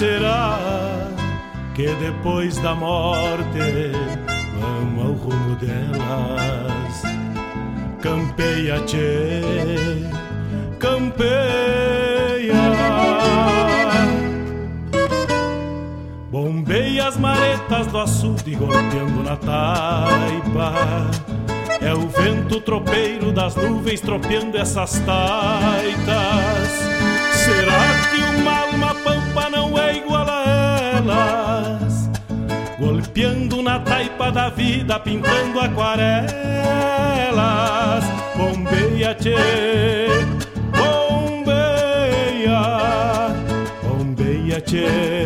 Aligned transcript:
Será 0.00 0.58
que 1.74 1.86
depois 1.96 2.56
da 2.56 2.74
morte 2.74 3.92
vamos 4.58 5.04
ao 5.04 5.12
rumo 5.12 5.54
delas? 5.56 7.02
Campeia, 8.00 8.80
tchê, 8.86 9.42
campeia. 10.78 12.54
Bombei 16.30 16.98
as 16.98 17.18
maretas 17.18 17.86
do 17.88 17.98
açude 17.98 18.54
golpeando 18.54 19.22
na 19.22 19.36
taipa. 19.36 21.10
É 21.78 21.92
o 21.92 22.08
vento 22.08 22.58
tropeiro 22.62 23.32
das 23.32 23.54
nuvens 23.54 24.00
tropeando 24.00 24.56
essas 24.56 24.98
taitas. 25.00 26.70
Será 27.34 27.82
que 28.10 28.40
uma 28.40 28.59
não 29.60 29.78
é 29.78 29.96
igual 29.96 30.26
a 30.26 30.44
elas? 30.96 32.08
Golpeando 32.78 33.60
na 33.62 33.78
taipa 33.80 34.32
da 34.32 34.48
vida, 34.48 34.98
pintando 34.98 35.60
aquarelas. 35.60 36.30
Bombeia, 38.36 39.14
tchê, 39.14 39.36
bombeia, 40.78 42.62
bombeia, 43.82 44.60
tchê 44.62 45.19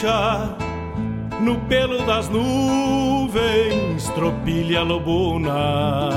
ficha 0.00 0.56
no 1.40 1.56
pelo 1.68 2.04
das 2.06 2.28
nuvens, 2.28 4.08
tropilha 4.14 4.82
lobuna. 4.82 6.10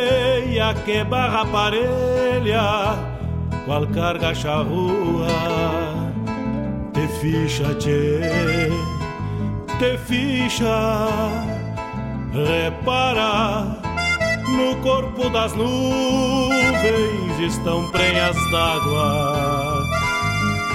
que 0.85 1.03
barra 1.03 1.45
parelha, 1.45 2.95
qual 3.65 3.87
carga 3.87 4.33
charrua. 4.33 5.27
Te 6.93 7.07
ficha, 7.19 7.73
tchê, 7.75 8.71
te 9.79 9.97
ficha, 9.97 11.07
repara. 12.33 13.79
No 14.57 14.75
corpo 14.81 15.29
das 15.29 15.53
nuvens 15.53 17.39
estão 17.39 17.89
prenhas 17.91 18.35
d'água. 18.51 19.30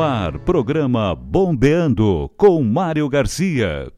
Ar, 0.00 0.38
programa 0.38 1.14
Bombeando 1.14 2.30
com 2.36 2.62
Mário 2.62 3.08
Garcia. 3.08 3.97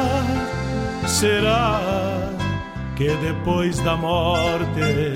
Será 1.21 1.79
que 2.95 3.07
depois 3.17 3.79
da 3.81 3.95
morte 3.95 5.13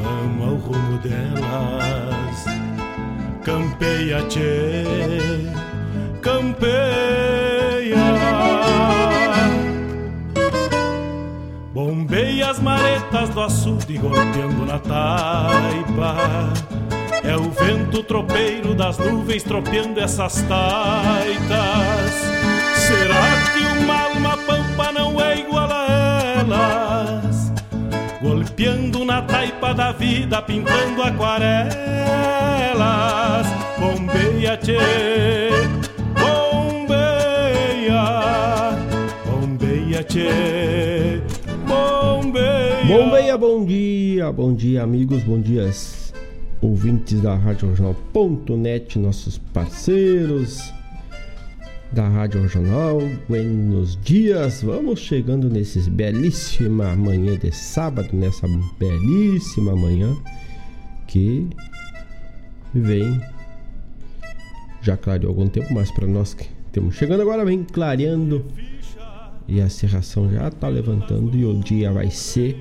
vamos 0.00 0.48
ao 0.48 0.54
rumo 0.54 0.98
delas? 0.98 2.44
Campeia, 3.42 4.22
tchê, 4.28 4.84
campeia. 6.20 7.96
Bombeia 11.74 12.48
as 12.48 12.60
maretas 12.60 13.30
do 13.30 13.40
açude 13.40 13.98
golpeando 13.98 14.64
na 14.64 14.78
taipa. 14.78 16.52
É 17.24 17.34
o 17.34 17.50
vento 17.50 18.04
tropeiro 18.04 18.76
das 18.76 18.96
nuvens 18.96 19.42
tropeando 19.42 19.98
essas 19.98 20.40
taitas. 20.42 22.12
Será 22.76 23.42
que 23.52 23.82
uma 23.82 24.02
alma 24.02 24.36
pampa 24.82 24.92
não 24.92 25.20
é 25.20 25.38
igual 25.38 25.70
a 25.70 25.86
elas? 26.40 27.52
Golpeando 28.20 29.04
na 29.04 29.22
taipa 29.22 29.72
da 29.72 29.92
vida 29.92 30.42
pintando 30.42 31.02
aquarelas. 31.02 31.72
Bombeia, 33.78 34.56
tchê, 34.56 34.78
bombeia, 36.18 38.02
bombeia, 39.26 40.02
tchê, 40.04 41.20
bombeia. 41.66 42.84
Bombeia, 42.86 43.38
bom 43.38 43.64
dia, 43.64 44.32
bom 44.32 44.54
dia, 44.54 44.82
amigos, 44.82 45.22
bom 45.22 45.40
dias, 45.40 46.12
ouvintes 46.60 47.20
da 47.20 47.34
Rádio 47.34 47.70
Regional.net, 47.70 48.98
nossos 48.98 49.38
parceiros 49.38 50.72
da 51.92 52.08
Rádio 52.08 52.40
Regional. 52.40 53.00
Buenos 53.28 53.98
dias, 54.00 54.62
vamos 54.62 55.00
chegando 55.00 55.50
nesses 55.50 55.88
belíssima 55.88 56.96
manhã 56.96 57.36
de 57.36 57.52
sábado, 57.52 58.08
nessa 58.14 58.46
belíssima 58.78 59.76
manhã 59.76 60.16
que 61.06 61.46
vem 62.72 63.20
já 64.80 64.96
clareou 64.96 65.30
algum 65.30 65.46
tempo, 65.48 65.72
mas 65.74 65.90
para 65.90 66.06
nós 66.06 66.32
que 66.32 66.48
estamos 66.66 66.94
chegando 66.94 67.20
agora 67.20 67.44
vem 67.44 67.62
clareando 67.62 68.44
e 69.46 69.60
a 69.60 69.68
serração 69.68 70.30
já 70.32 70.48
está 70.48 70.68
levantando 70.68 71.36
e 71.36 71.44
o 71.44 71.54
dia 71.58 71.92
vai 71.92 72.10
ser 72.10 72.58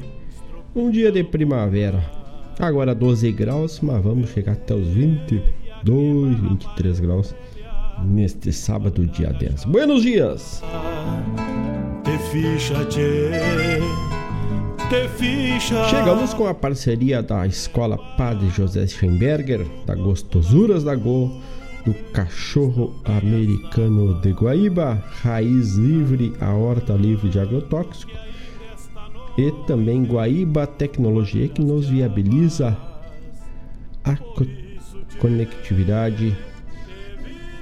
um 0.75 0.91
dia 0.91 1.11
de 1.11 1.23
primavera. 1.23 2.03
Agora 2.59 2.93
12 2.93 3.31
graus, 3.31 3.79
mas 3.79 4.03
vamos 4.03 4.29
chegar 4.31 4.53
até 4.53 4.75
os 4.75 4.89
22, 4.89 6.37
23 6.37 6.99
graus 6.99 7.33
neste 8.05 8.51
sábado, 8.51 9.05
dia 9.07 9.31
10. 9.31 9.65
Buenos 9.65 10.01
dias! 10.03 10.61
Chegamos 15.89 16.33
com 16.33 16.47
a 16.47 16.53
parceria 16.53 17.23
da 17.23 17.47
Escola 17.47 17.97
Padre 18.17 18.49
José 18.49 18.85
Schemberger, 18.87 19.65
da 19.85 19.95
Gostosuras 19.95 20.83
da 20.83 20.95
Go, 20.95 21.31
do 21.85 21.93
Cachorro 22.11 22.93
Americano 23.05 24.19
de 24.21 24.31
Guaíba, 24.31 25.03
Raiz 25.21 25.75
Livre, 25.75 26.33
a 26.41 26.53
Horta 26.53 26.93
Livre 26.93 27.29
de 27.29 27.39
Agrotóxico, 27.39 28.11
e 29.37 29.51
também 29.65 30.03
Guaíba 30.03 30.67
Tecnologia, 30.67 31.47
que 31.47 31.61
nos 31.61 31.87
viabiliza 31.87 32.77
a 34.03 34.17
conectividade 35.19 36.35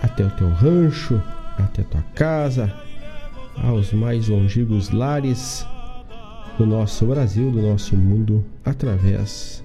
até 0.02 0.26
o 0.26 0.30
teu 0.32 0.50
rancho, 0.50 1.22
até 1.58 1.84
tua 1.84 2.02
casa, 2.16 2.74
aos 3.58 3.92
mais 3.92 4.28
longínquos 4.28 4.90
lares 4.90 5.66
do 6.58 6.66
nosso 6.66 7.06
Brasil, 7.06 7.52
do 7.52 7.62
nosso 7.62 7.96
mundo, 7.96 8.44
através 8.64 9.64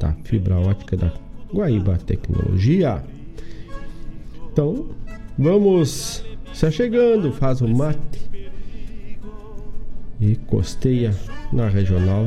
da 0.00 0.12
fibra 0.24 0.56
ótica 0.56 0.96
da 0.96 1.12
Guaíba 1.52 1.96
Tecnologia. 1.98 3.02
Então, 4.52 4.90
vamos 5.38 6.24
se 6.52 6.70
chegando, 6.70 7.32
faz 7.32 7.60
o 7.60 7.68
mate 7.68 8.28
e 10.20 10.36
costeia 10.36 11.14
na 11.52 11.68
regional 11.68 12.26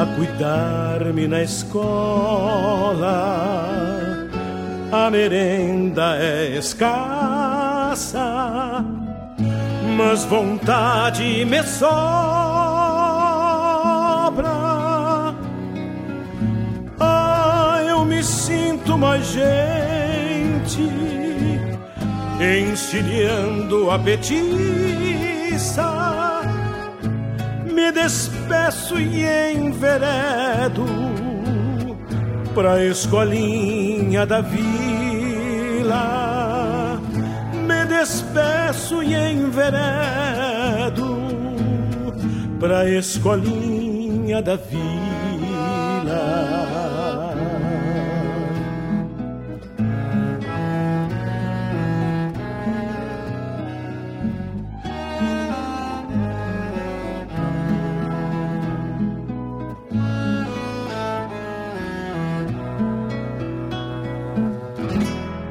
a 0.00 0.06
cuidar-me 0.16 1.28
na 1.28 1.42
escola. 1.42 3.16
A 4.90 5.10
merenda 5.10 6.16
é 6.16 6.56
escassa, 6.56 8.24
mas 9.96 10.24
vontade 10.24 11.44
me 11.44 11.62
sobra. 11.62 11.90
Ah, 16.98 17.82
eu 17.86 18.04
me 18.06 18.22
sinto 18.22 18.96
mais 18.96 19.26
gente, 19.26 20.88
encilhando 22.40 23.90
a 23.90 23.98
petiça 23.98 24.30
me 27.80 27.90
despeço 27.92 29.00
e 29.00 29.24
enveredo 29.54 30.84
pra 32.54 32.84
escolinha 32.84 34.26
da 34.26 34.42
vila. 34.42 35.90
Me 37.54 37.86
despeço 37.86 39.02
e 39.02 39.14
enveredo 39.14 41.16
pra 42.58 42.86
escolinha 42.86 44.42
da 44.42 44.56
vila. 44.56 45.09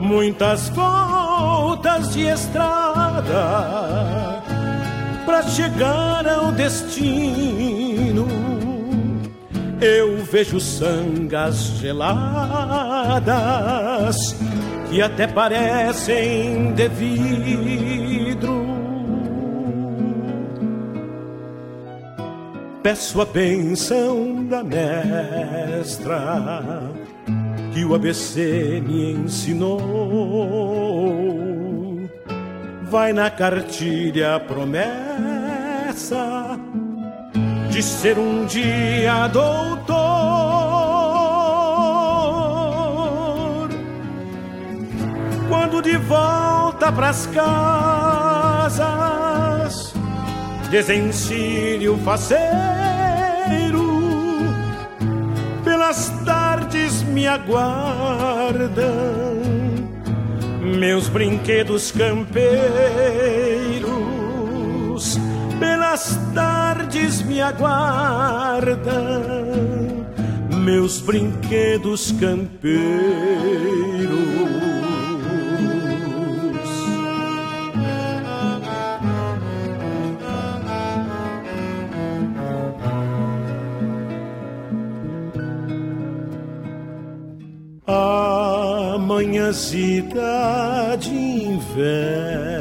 Muitas 0.10 0.70
voltas 0.70 2.14
de 2.14 2.26
estrada 2.26 3.44
para 5.24 5.44
chegar 5.44 6.28
ao 6.28 6.52
destino. 6.52 8.28
Eu 9.80 10.18
vejo 10.26 10.60
sangas 10.60 11.78
geladas 11.80 13.16
que 14.90 15.00
até 15.00 15.28
parecem 15.28 16.74
de 16.74 16.88
vidro. 16.88 18.68
Peço 22.82 23.22
a 23.22 23.26
benção 23.26 24.44
da 24.46 24.64
mestra 24.64 26.20
que 27.74 27.86
o 27.86 27.94
ABC 27.96 28.82
me 28.86 29.14
ensinou. 29.14 29.80
Vai 32.84 33.14
na 33.14 33.30
cartilha 33.30 34.36
a 34.36 34.40
promessa 34.40 35.00
de 37.70 37.84
ser 37.84 38.18
um 38.18 38.46
dia 38.46 39.28
doutor. 39.28 40.00
Quando 45.48 45.82
de 45.82 45.98
volta 45.98 46.92
pras 46.92 47.28
casas, 47.28 48.74
desencilho 50.72 51.98
faceiro 52.00 52.50
pelas 55.64 56.10
tardes 56.26 56.39
me 57.20 57.28
aguardam 57.28 58.80
meus 60.80 61.10
brinquedos 61.10 61.92
campeiros. 61.92 62.40
Pelas 65.60 66.18
tardes 66.34 67.22
me 67.24 67.42
aguardam 67.42 68.86
meus 70.64 71.02
brinquedos 71.02 72.14
campeiros 72.14 73.99
manhãzita 89.50 90.96
de 91.00 91.10
inverno. 91.10 92.59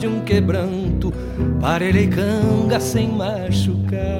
De 0.00 0.08
um 0.08 0.20
quebranto 0.20 1.12
parelha 1.60 2.00
e 2.00 2.08
canga 2.08 2.80
sem 2.80 3.06
machucar. 3.06 4.18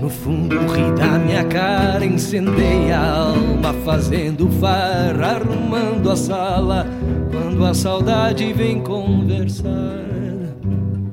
No 0.00 0.08
fundo 0.08 0.56
ri 0.72 0.92
da 0.96 1.18
minha 1.18 1.42
cara, 1.44 2.04
incendeia 2.04 2.96
a 2.96 3.18
alma, 3.22 3.74
fazendo 3.84 4.48
farra, 4.60 5.36
arrumando 5.36 6.12
a 6.12 6.16
sala, 6.16 6.86
quando 7.32 7.66
a 7.66 7.74
saudade 7.74 8.52
vem 8.52 8.80
conversar. 8.80 10.06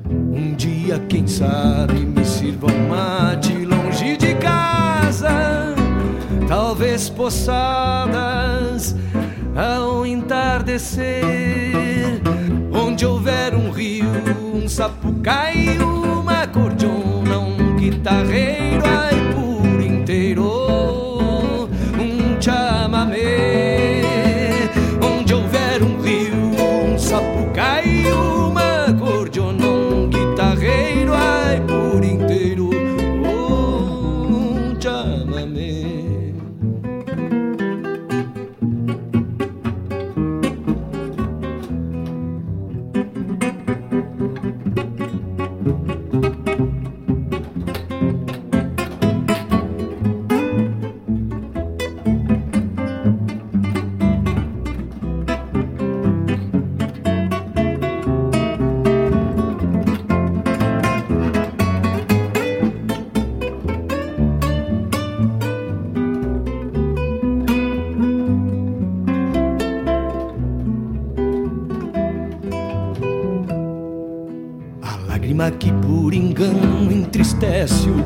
Um 0.08 0.54
dia, 0.56 1.00
quem 1.08 1.26
sabe, 1.26 1.94
me 1.94 2.24
sirva 2.24 2.68
um 2.68 2.88
mate 2.88 3.52
longe 3.64 4.16
de 4.16 4.32
casa, 4.36 5.74
talvez 6.46 7.08
poçadas 7.10 8.94
ao 9.56 10.04
entardecer, 10.06 11.22
onde 12.72 13.06
houver 13.06 13.54
um 13.54 13.70
rio, 13.70 14.06
um 14.54 14.68
sapucaí, 14.68 15.78
uma 15.78 16.46
cordiona, 16.46 17.38
um 17.38 17.76
guitarreiro, 17.76 18.82
ai 18.84 19.14
por 19.32 19.80
inteiro, 19.80 20.65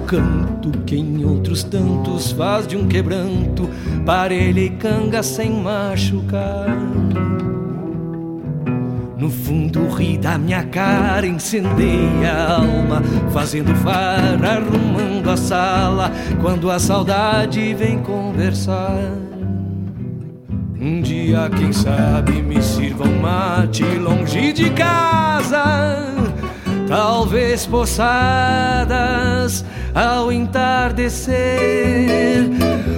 canto 0.07 0.71
que 0.87 0.97
em 0.97 1.25
outros 1.25 1.63
tantos 1.63 2.33
faz 2.33 2.67
de 2.67 2.77
um 2.77 2.87
quebranto 2.89 3.69
parelha 4.05 4.61
e 4.61 4.71
canga 4.71 5.23
sem 5.23 5.51
machucar. 5.51 6.67
No 9.17 9.31
fundo 9.31 9.87
ri 9.89 10.17
da 10.17 10.39
minha 10.39 10.65
cara, 10.65 11.27
incendeia 11.27 12.33
a 12.33 12.55
alma, 12.55 13.03
fazendo 13.31 13.75
farra, 13.77 14.57
arrumando 14.57 15.31
a 15.31 15.37
sala, 15.37 16.11
quando 16.41 16.71
a 16.71 16.79
saudade 16.79 17.75
vem 17.75 17.99
conversar. 17.99 19.13
Um 20.81 21.03
dia, 21.03 21.51
quem 21.51 21.71
sabe, 21.73 22.41
me 22.41 22.63
sirva 22.63 23.05
um 23.05 23.21
mate 23.21 23.85
longe 23.85 24.55
de 24.55 24.71
casa, 24.71 26.15
talvez 26.89 27.67
poçadas 27.67 29.31
ao 29.95 30.31
entardecer, 30.33 31.37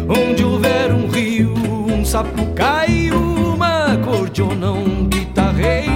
onde 0.09 0.45
houver 0.45 0.93
um 0.93 1.09
rio, 1.09 1.55
um 1.55 2.05
sapucaí, 2.05 3.11
uma 3.11 3.97
cordiona, 4.05 4.73
um 4.73 5.07
guitarreiro, 5.07 5.92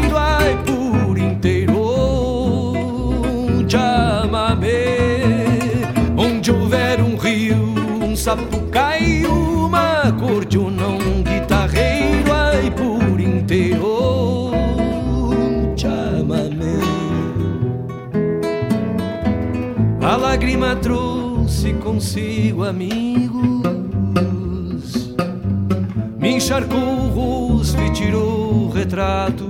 rima 20.46 20.76
trouxe 20.76 21.72
consigo 21.74 22.62
amigos, 22.62 23.64
me 26.20 26.36
encharcou 26.36 26.78
o 26.78 27.08
rosto 27.08 27.82
e 27.82 27.92
tirou 27.92 28.66
o 28.66 28.70
retrato. 28.70 29.44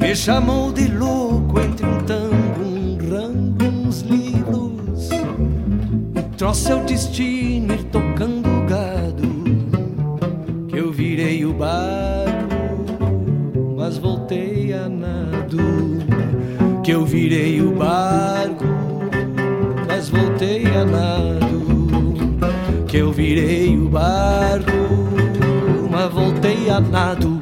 Me 0.00 0.16
chamou 0.16 0.72
de 0.72 0.88
louco 0.88 1.60
entre 1.60 1.86
um 1.86 1.98
tango, 1.98 2.64
um 2.64 2.96
rango, 3.08 3.64
uns 3.64 4.00
livros. 4.00 5.10
O 6.16 6.22
troço 6.36 6.72
é 6.72 6.74
o 6.74 6.84
destino 6.84 7.72
ir 7.72 7.84
tocando 7.84 8.66
gado, 8.66 9.28
que 10.68 10.76
eu 10.76 10.90
virei 10.90 11.44
o 11.44 11.52
barco, 11.52 12.48
mas 13.76 13.96
voltei 13.96 14.72
a 14.72 14.88
nado. 14.88 15.97
Virei 17.08 17.62
o 17.62 17.72
barco, 17.72 18.66
mas 19.86 20.10
voltei 20.10 20.66
a 20.66 20.84
nado. 20.84 21.58
Que 22.86 22.98
eu 22.98 23.10
virei 23.10 23.78
o 23.78 23.88
barco, 23.88 24.70
mas 25.90 26.12
voltei 26.12 26.68
a 26.68 26.78
nado. 26.78 27.37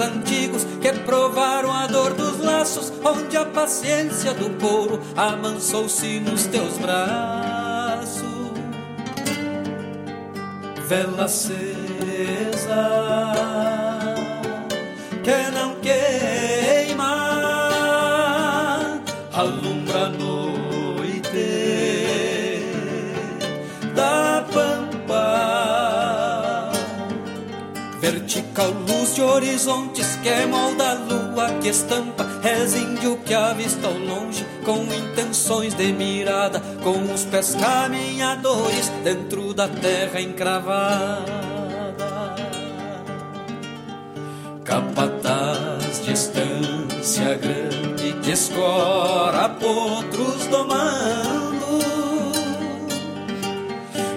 Antigos 0.00 0.64
que 0.80 0.92
provaram 0.92 1.72
a 1.72 1.86
dor 1.86 2.14
dos 2.14 2.40
laços, 2.40 2.92
onde 3.04 3.36
a 3.36 3.44
paciência 3.44 4.34
do 4.34 4.50
couro 4.60 5.00
amansou-se 5.16 6.20
nos 6.20 6.46
teus 6.46 6.78
braços. 6.78 8.26
Vela 10.86 11.24
acesa 11.24 11.56
que 15.24 15.50
não 15.52 15.74
queima, 15.80 17.12
alumbra 19.32 20.06
a 20.06 20.08
noite 20.10 20.45
Vertical 28.06 28.70
luz 28.86 29.16
de 29.16 29.20
horizontes 29.20 30.14
que 30.22 30.46
molda 30.46 30.90
a 30.90 30.94
lua 30.94 31.58
que 31.60 31.70
estampa. 31.70 32.24
És 32.44 32.72
índio 32.76 33.18
que 33.24 33.34
avista 33.34 33.88
ao 33.88 33.94
longe 33.94 34.46
com 34.64 34.84
intenções 34.94 35.74
de 35.74 35.92
mirada, 35.92 36.60
com 36.84 37.12
os 37.12 37.24
pés 37.24 37.56
caminhadores 37.56 38.92
dentro 39.02 39.52
da 39.52 39.66
terra 39.66 40.20
encravada. 40.20 41.24
Capataz, 44.62 46.04
distância 46.04 47.34
grande 47.34 48.12
que 48.22 48.30
escora 48.30 49.48
potros 49.48 50.46
domando 50.46 51.80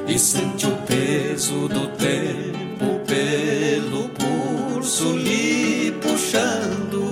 e 0.07 0.19
sente 0.19 0.67
o 0.67 0.75
peso 0.85 1.67
do 1.67 1.87
tempo 1.97 2.68
pelo 3.09 4.09
pulso 4.09 5.17
lhe 5.17 5.91
puxando. 5.99 7.09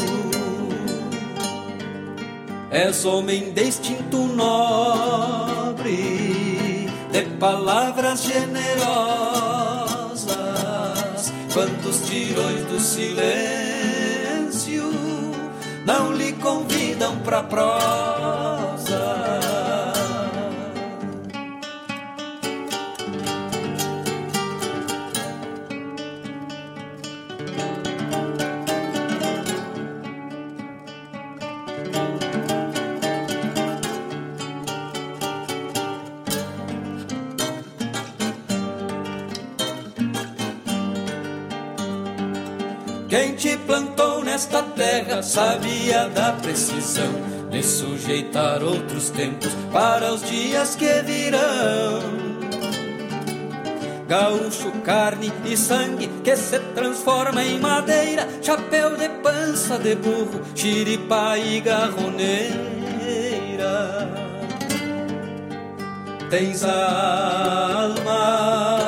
És 2.69 3.05
homem 3.05 3.51
de 3.51 3.63
instinto 3.63 4.27
nobre, 4.27 5.95
de 7.11 7.23
palavras 7.39 8.23
generosas, 8.23 8.77
quantos 11.51 12.01
tirões 12.07 12.63
do 12.65 12.79
silêncio 12.79 14.83
não 15.85 16.13
lhe 16.13 16.33
convidam 16.33 17.17
pra 17.19 17.41
prosa. 17.41 18.56
Plantou 43.67 44.23
nesta 44.23 44.63
terra 44.63 45.21
sabia 45.21 46.07
da 46.07 46.31
precisão 46.31 47.11
de 47.51 47.61
sujeitar 47.61 48.63
outros 48.63 49.09
tempos 49.09 49.53
para 49.71 50.13
os 50.13 50.23
dias 50.23 50.75
que 50.75 51.01
virão. 51.03 52.27
Gaúcho, 54.07 54.71
carne 54.85 55.33
e 55.45 55.57
sangue 55.57 56.07
que 56.23 56.35
se 56.37 56.57
transforma 56.73 57.43
em 57.43 57.59
madeira, 57.59 58.25
chapéu 58.41 58.95
de 58.95 59.09
pança 59.21 59.77
de 59.77 59.95
burro, 59.95 60.41
xiripá 60.55 61.37
e 61.37 61.59
garroneira. 61.59 62.57
Tens 66.29 66.63
a 66.63 67.83
alma 67.83 68.86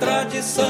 tradição, 0.00 0.66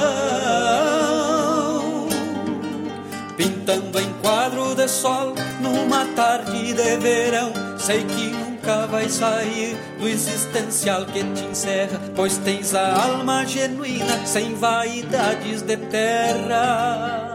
pintando 3.37 3.99
em 4.01 4.13
quadro 4.21 4.75
de 4.75 4.89
sol 4.89 5.35
numa 5.61 6.05
tarde 6.17 6.75
de 6.75 6.97
verão. 6.97 7.53
Sei 7.79 8.05
que 8.05 8.31
nunca 8.31 8.87
vai 8.89 9.09
sair 9.09 9.77
do 9.99 10.09
existencial 10.09 11.07
que 11.07 11.23
te 11.23 11.45
encerra, 11.45 11.99
pois 12.15 12.37
tens 12.39 12.75
a 12.75 13.05
alma 13.05 13.47
genuína, 13.47 14.27
sem 14.27 14.55
vaidades 14.55 15.63
de 15.63 15.77
terra. 15.77 17.35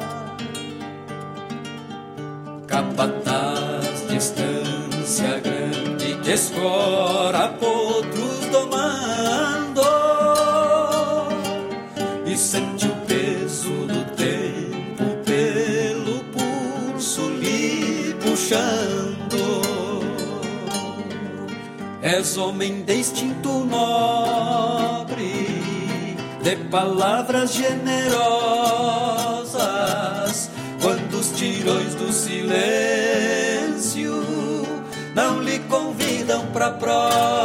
Capataz, 2.67 4.07
distância 4.09 5.39
grande 5.39 5.85
escora 6.31 7.47
potros 7.59 8.14
És 22.05 22.37
homem 22.37 22.83
de 22.83 22.97
instinto 22.99 23.65
nobre, 23.65 25.47
de 26.39 26.55
palavras 26.69 27.51
generosas, 27.51 28.21
quando 30.79 31.15
os 31.15 31.31
tirões 31.31 31.95
do 31.95 32.13
silêncio 32.13 32.53
não 35.15 35.41
lhe 35.41 35.57
convidam 35.61 36.45
pra 36.53 36.69
prosa. 36.73 37.44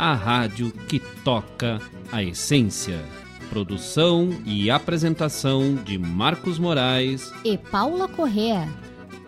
a 0.00 0.14
rádio 0.14 0.72
que 0.88 0.98
toca 0.98 1.78
a 2.10 2.22
essência. 2.22 3.04
Produção 3.50 4.30
e 4.46 4.70
apresentação 4.70 5.74
de 5.74 5.98
Marcos 5.98 6.58
Moraes 6.58 7.30
e 7.44 7.58
Paula 7.58 8.08
Correa. 8.08 8.66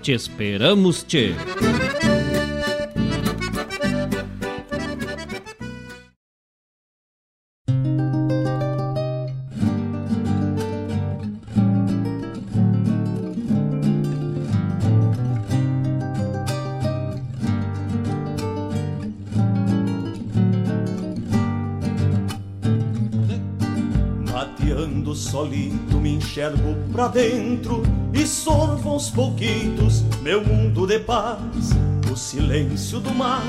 Te 0.01 0.13
esperamos, 0.13 1.03
Tchê! 1.03 1.35
Enxergo 26.33 26.75
pra 26.90 27.09
dentro 27.09 27.83
e 28.14 28.27
sorvo 28.27 28.88
aos 28.88 29.11
pouquitos 29.11 30.03
meu 30.23 30.42
mundo 30.42 30.87
de 30.87 30.99
paz. 30.99 31.73
O 32.11 32.16
silêncio 32.16 33.01
do 33.01 33.14
mate 33.14 33.45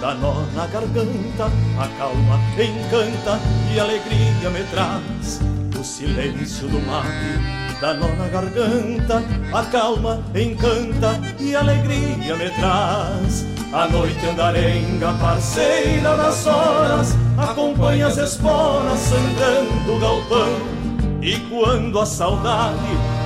dá 0.00 0.14
nó 0.14 0.34
na 0.52 0.66
garganta, 0.66 1.46
a 1.78 1.88
calma 1.96 2.40
encanta 2.54 3.38
e 3.72 3.78
alegria 3.78 4.50
me 4.50 4.64
traz. 4.64 5.40
O 5.78 5.84
silêncio 5.84 6.66
do 6.66 6.80
mate 6.80 7.78
dá 7.80 7.94
nó 7.94 8.08
na 8.16 8.26
garganta, 8.26 9.22
a 9.52 9.64
calma 9.66 10.20
encanta 10.34 11.20
e 11.38 11.54
alegria 11.54 12.36
me 12.36 12.50
traz. 12.50 13.46
A 13.72 13.86
noite 13.86 14.26
andarenga, 14.26 15.12
parceira 15.20 16.16
das 16.16 16.46
horas, 16.48 17.14
acompanha 17.36 18.08
as 18.08 18.16
esporas 18.16 18.98
sangrando 18.98 19.94
o 19.94 20.00
galpão 20.00 20.78
e 21.20 21.36
quando 21.50 21.98
a 21.98 22.06
saudade 22.06 22.78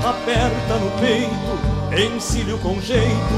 aperta 0.02 0.76
no 0.78 0.90
peito, 0.98 2.14
encilho 2.14 2.58
com 2.58 2.80
jeito 2.80 3.34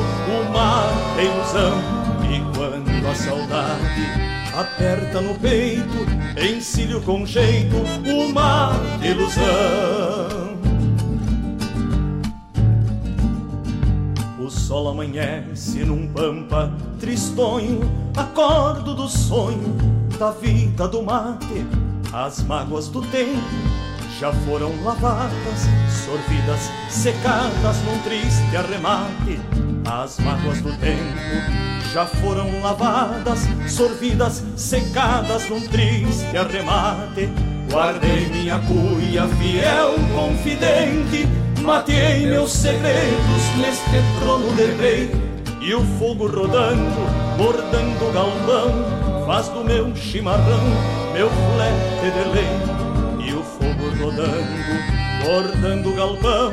uma 0.46 0.86
ilusão. 1.20 2.04
E 2.30 2.56
quando 2.56 3.06
a 3.06 3.14
saudade 3.14 4.34
aperta 4.56 5.20
no 5.20 5.34
peito, 5.40 6.06
encilho 6.40 7.00
com 7.02 7.26
jeito 7.26 7.76
uma 8.06 8.72
ilusão. 9.02 10.54
O 14.38 14.50
sol 14.50 14.88
amanhece 14.88 15.84
num 15.84 16.06
pampa 16.06 16.72
tristonho, 17.00 17.80
acordo 18.16 18.94
do 18.94 19.08
sonho 19.08 19.76
da 20.16 20.30
vida 20.30 20.86
do 20.86 21.02
mate, 21.02 21.66
as 22.12 22.42
mágoas 22.44 22.88
do 22.88 23.02
tempo 23.02 23.40
já 24.20 24.32
foram 24.32 24.72
lavadas, 24.82 25.68
sorvidas, 26.04 26.70
secadas 26.88 27.76
num 27.84 27.98
triste 28.00 28.56
arremate. 28.56 29.40
As 29.84 30.18
mágoas 30.20 30.60
do 30.60 30.70
tempo 30.78 31.92
já 31.92 32.06
foram 32.06 32.60
lavadas, 32.62 33.40
sorvidas, 33.68 34.44
secadas 34.56 35.48
num 35.48 35.60
triste 35.60 36.36
arremate. 36.36 37.28
Guardei 37.70 38.28
minha 38.28 38.58
cuia, 38.60 39.26
fiel 39.26 39.94
confidente, 40.14 41.26
matei 41.62 42.26
meus 42.26 42.52
segredos 42.52 43.56
neste 43.58 44.20
trono 44.20 44.54
de 44.54 44.66
rei. 44.80 45.10
E 45.60 45.74
o 45.74 45.80
fogo 45.98 46.28
rodando, 46.28 47.36
bordando 47.36 48.04
o 48.04 48.12
galvão, 48.12 49.26
faz 49.26 49.48
do 49.48 49.64
meu 49.64 49.94
chimarrão 49.96 51.04
meu 51.14 51.30
flete 51.30 52.10
de 52.10 52.28
lei 52.34 52.73
rodando, 54.04 54.34
bordando 55.24 55.94
galpão, 55.94 56.52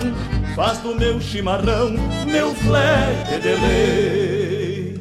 faz 0.56 0.78
do 0.78 0.96
meu 0.96 1.20
chimarrão 1.20 1.92
meu 2.26 2.56
flete 2.56 3.42
de 3.42 3.56
lei. 3.56 4.92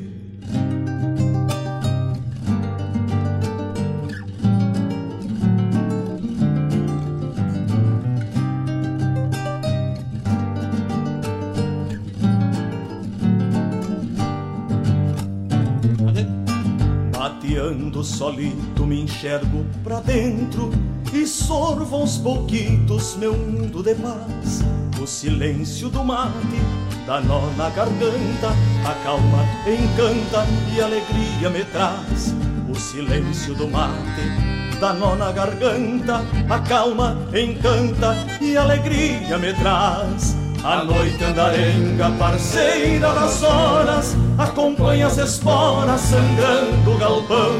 Mateando 17.17 18.03
solito 18.03 18.85
me 18.87 19.03
enxergo 19.03 19.65
pra 19.85 20.01
dentro 20.01 20.71
e 21.13 21.27
sorvo 21.27 21.97
aos 21.97 22.19
pouquitos 22.19 23.17
meu 23.17 23.35
mundo 23.35 23.83
de 23.83 23.95
paz. 23.95 24.61
O 25.01 25.07
silêncio 25.07 25.89
do 25.89 26.05
mate 26.05 26.61
dá 27.07 27.21
nó 27.21 27.51
na 27.57 27.71
garganta, 27.71 28.51
a 28.85 28.95
calma 29.05 29.45
encanta 29.67 30.47
e 30.75 30.81
alegria 30.81 31.51
me 31.51 31.65
traz. 31.65 32.35
O 32.69 32.75
silêncio 32.79 33.55
do 33.55 33.67
mate 33.67 34.79
dá 34.81 34.93
nó 34.93 35.17
na 35.17 35.33
garganta, 35.33 36.23
a 36.49 36.59
calma 36.61 37.17
encanta 37.35 38.15
e 38.41 38.57
alegria 38.57 39.39
me 39.39 39.53
traz. 39.55 40.37
A 40.63 40.85
noite 40.85 41.25
andarenga, 41.25 42.11
parceira 42.19 43.13
das 43.15 43.43
horas, 43.43 44.15
acompanha 44.39 45.07
as 45.07 45.17
esporas 45.17 46.01
sangrando 46.03 46.93
o 46.93 46.99
galpão 46.99 47.59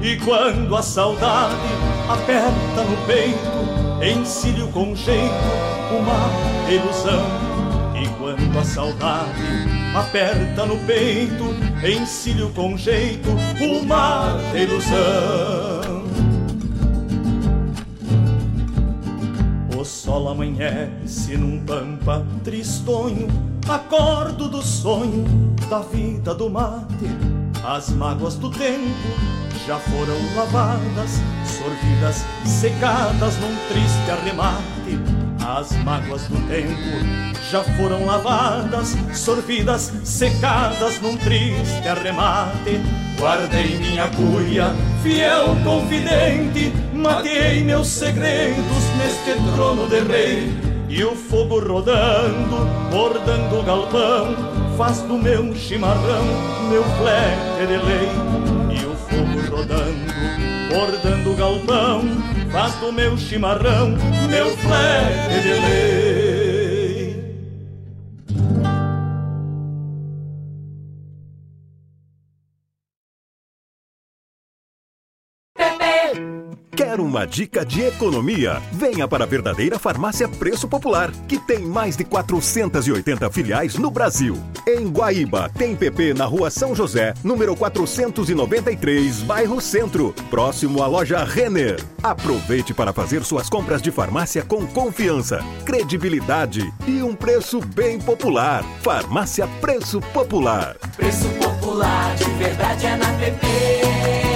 e 0.00 0.16
quando 0.18 0.76
a 0.76 0.82
saudade 0.82 1.95
aperta 2.08 2.84
no 2.84 2.96
peito, 3.06 4.18
encilho 4.18 4.68
com 4.68 4.94
jeito 4.94 5.32
uma 5.90 6.70
ilusão. 6.70 7.24
E 8.00 8.08
quando 8.18 8.58
a 8.58 8.64
saudade 8.64 9.42
aperta 9.94 10.66
no 10.66 10.76
peito, 10.86 11.44
encilho 11.84 12.50
com 12.50 12.76
jeito 12.76 13.30
uma 13.60 14.38
ilusão. 14.54 16.06
O 19.76 19.84
sol 19.84 20.28
amanhece 20.28 21.36
num 21.36 21.64
pampa 21.64 22.24
tristonho, 22.44 23.28
acordo 23.68 24.48
do 24.48 24.62
sonho 24.62 25.24
da 25.68 25.80
vida 25.80 26.34
do 26.34 26.48
mate, 26.48 27.06
as 27.64 27.90
mágoas 27.90 28.36
do 28.36 28.50
tempo 28.50 29.36
já 29.66 29.78
foram 29.78 30.16
lavadas, 30.36 31.20
sorvidas, 31.44 32.24
secadas 32.44 33.36
num 33.38 33.56
triste 33.68 34.10
arremate. 34.10 35.00
As 35.44 35.72
mágoas 35.84 36.22
do 36.28 36.36
tempo 36.48 37.36
já 37.50 37.62
foram 37.76 38.04
lavadas, 38.06 38.96
sorvidas, 39.12 39.92
secadas 40.04 41.00
num 41.00 41.16
triste 41.16 41.88
arremate. 41.88 42.80
Guardei 43.18 43.76
minha 43.78 44.08
cuia, 44.08 44.72
fiel 45.02 45.56
confidente, 45.64 46.72
matei 46.94 47.64
meus 47.64 47.88
segredos 47.88 48.84
neste 48.98 49.34
trono 49.54 49.88
de 49.88 50.00
rei. 50.00 50.76
E 50.88 51.02
o 51.02 51.16
fogo 51.16 51.58
rodando, 51.58 52.66
bordando 52.90 53.58
o 53.58 53.62
galpão, 53.64 54.36
faz 54.78 55.00
do 55.00 55.18
meu 55.18 55.54
chimarrão 55.56 56.56
meu 56.70 56.84
flete 56.84 57.66
de 57.66 57.76
lei 57.76 58.45
rodando, 59.56 60.12
bordando 60.68 61.34
galpão, 61.34 62.02
faz 62.52 62.74
do 62.74 62.92
meu 62.92 63.16
chimarrão 63.16 63.96
meu 64.28 64.54
flete 64.58 65.42
de 65.42 65.52
lei. 65.54 66.45
Uma 77.16 77.26
dica 77.26 77.64
de 77.64 77.80
economia? 77.80 78.60
Venha 78.70 79.08
para 79.08 79.24
a 79.24 79.26
verdadeira 79.26 79.78
farmácia 79.78 80.28
Preço 80.28 80.68
Popular, 80.68 81.10
que 81.26 81.38
tem 81.38 81.60
mais 81.60 81.96
de 81.96 82.04
480 82.04 83.30
filiais 83.30 83.76
no 83.76 83.90
Brasil. 83.90 84.38
Em 84.68 84.86
Guaíba, 84.86 85.50
tem 85.56 85.74
PP 85.74 86.12
na 86.12 86.26
rua 86.26 86.50
São 86.50 86.74
José, 86.74 87.14
número 87.24 87.56
493, 87.56 89.22
bairro 89.22 89.62
Centro, 89.62 90.14
próximo 90.28 90.82
à 90.82 90.86
loja 90.86 91.24
Renner. 91.24 91.82
Aproveite 92.02 92.74
para 92.74 92.92
fazer 92.92 93.24
suas 93.24 93.48
compras 93.48 93.80
de 93.80 93.90
farmácia 93.90 94.42
com 94.42 94.66
confiança, 94.66 95.40
credibilidade 95.64 96.70
e 96.86 97.02
um 97.02 97.14
preço 97.14 97.60
bem 97.60 97.98
popular. 97.98 98.62
Farmácia 98.82 99.48
Preço 99.62 100.02
Popular. 100.12 100.76
Preço 100.94 101.26
Popular, 101.40 102.14
de 102.14 102.30
verdade 102.32 102.84
é 102.84 102.96
na 102.96 103.08
PP. 103.14 104.35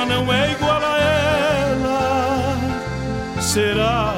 Não 0.00 0.32
é 0.32 0.52
igual 0.52 0.80
a 0.82 0.98
ela? 0.98 2.56
Será 3.40 4.14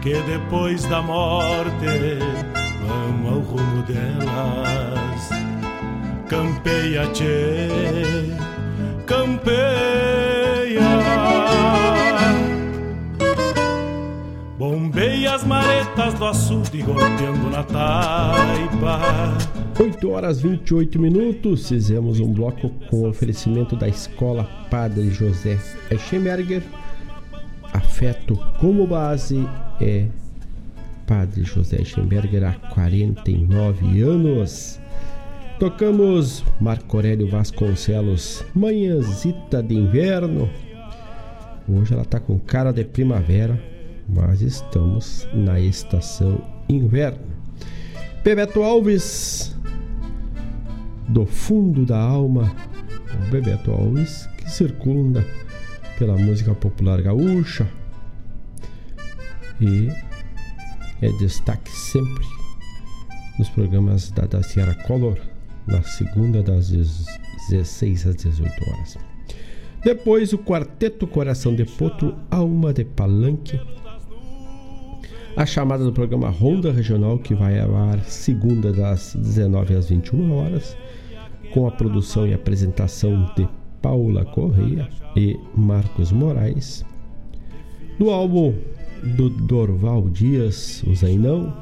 que 0.00 0.14
depois 0.22 0.84
da 0.84 1.02
morte 1.02 2.18
vamos 2.86 3.32
ao 3.32 3.40
rumo 3.40 3.82
delas? 3.82 5.28
Campeia, 6.28 7.06
tchê, 7.12 7.68
campeia. 9.06 9.74
Bombeia 14.58 15.34
as 15.34 15.44
maretas 15.44 16.14
do 16.14 16.24
açude 16.24 16.82
golpeando 16.82 17.50
na 17.50 17.62
taipa 17.62 19.54
8 19.78 20.10
horas 20.10 20.40
28 20.40 21.00
minutos, 21.00 21.68
fizemos 21.68 22.20
um 22.20 22.32
bloco 22.32 22.68
com 22.90 23.08
oferecimento 23.08 23.76
da 23.76 23.88
Escola 23.88 24.44
Padre 24.70 25.10
José 25.10 25.58
Eschenberger. 25.90 26.62
Afeto 27.72 28.36
como 28.58 28.86
base 28.86 29.48
é 29.80 30.06
Padre 31.06 31.44
José 31.44 31.80
Eschenberger 31.80 32.44
há 32.44 32.52
49 32.70 34.02
anos. 34.02 34.80
Tocamos 35.58 36.44
Marco 36.60 36.96
Aurélio 36.96 37.28
Vasconcelos, 37.28 38.44
Manhãzita 38.54 39.62
de 39.62 39.74
Inverno. 39.74 40.50
Hoje 41.68 41.94
ela 41.94 42.04
tá 42.04 42.18
com 42.18 42.38
cara 42.38 42.72
de 42.72 42.84
primavera, 42.84 43.58
mas 44.08 44.42
estamos 44.42 45.26
na 45.32 45.60
estação 45.60 46.40
inverno. 46.68 47.20
Bebeto 48.22 48.62
Alves, 48.62 49.56
do 51.08 51.24
fundo 51.24 51.86
da 51.86 51.98
alma, 51.98 52.54
o 53.16 53.30
Bebeto 53.30 53.70
Alves, 53.70 54.28
que 54.36 54.50
circunda 54.50 55.24
pela 55.98 56.16
música 56.16 56.54
popular 56.54 57.00
gaúcha. 57.02 57.68
E 59.60 59.88
é 61.00 61.08
destaque 61.18 61.70
sempre 61.70 62.24
nos 63.38 63.48
programas 63.48 64.10
da, 64.10 64.26
da 64.26 64.42
Sierra 64.42 64.74
Color, 64.86 65.18
na 65.66 65.82
segunda 65.82 66.42
das 66.42 66.70
16 67.50 68.06
às 68.06 68.16
18 68.16 68.70
horas. 68.70 68.98
Depois 69.82 70.32
o 70.32 70.38
Quarteto 70.38 71.06
Coração 71.06 71.54
de 71.54 71.64
Potro, 71.64 72.16
Alma 72.30 72.72
de 72.72 72.84
Palanque, 72.84 73.60
a 75.36 75.44
chamada 75.44 75.84
do 75.84 75.92
programa 75.92 76.30
Ronda 76.30 76.72
Regional, 76.72 77.18
que 77.18 77.34
vai 77.34 77.58
ao 77.58 77.74
ar 77.74 78.00
segunda 78.04 78.72
das 78.72 79.14
19 79.14 79.74
às 79.74 79.88
21 79.88 80.32
horas, 80.32 80.76
com 81.52 81.66
a 81.66 81.70
produção 81.70 82.26
e 82.26 82.34
apresentação 82.34 83.30
de 83.36 83.48
Paula 83.84 84.24
Correia 84.24 84.88
e 85.14 85.38
Marcos 85.54 86.10
Moraes. 86.10 86.84
No 87.98 88.10
álbum 88.10 88.54
do 89.02 89.28
Dorval 89.28 90.08
Dias, 90.08 90.82
o 90.86 90.94
Zainão, 90.94 91.54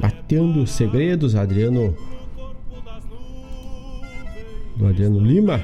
Batendo 0.00 0.66
Segredos, 0.66 1.36
Adriano 1.36 1.94
do 4.76 4.86
Adriano 4.86 5.20
Lima 5.20 5.62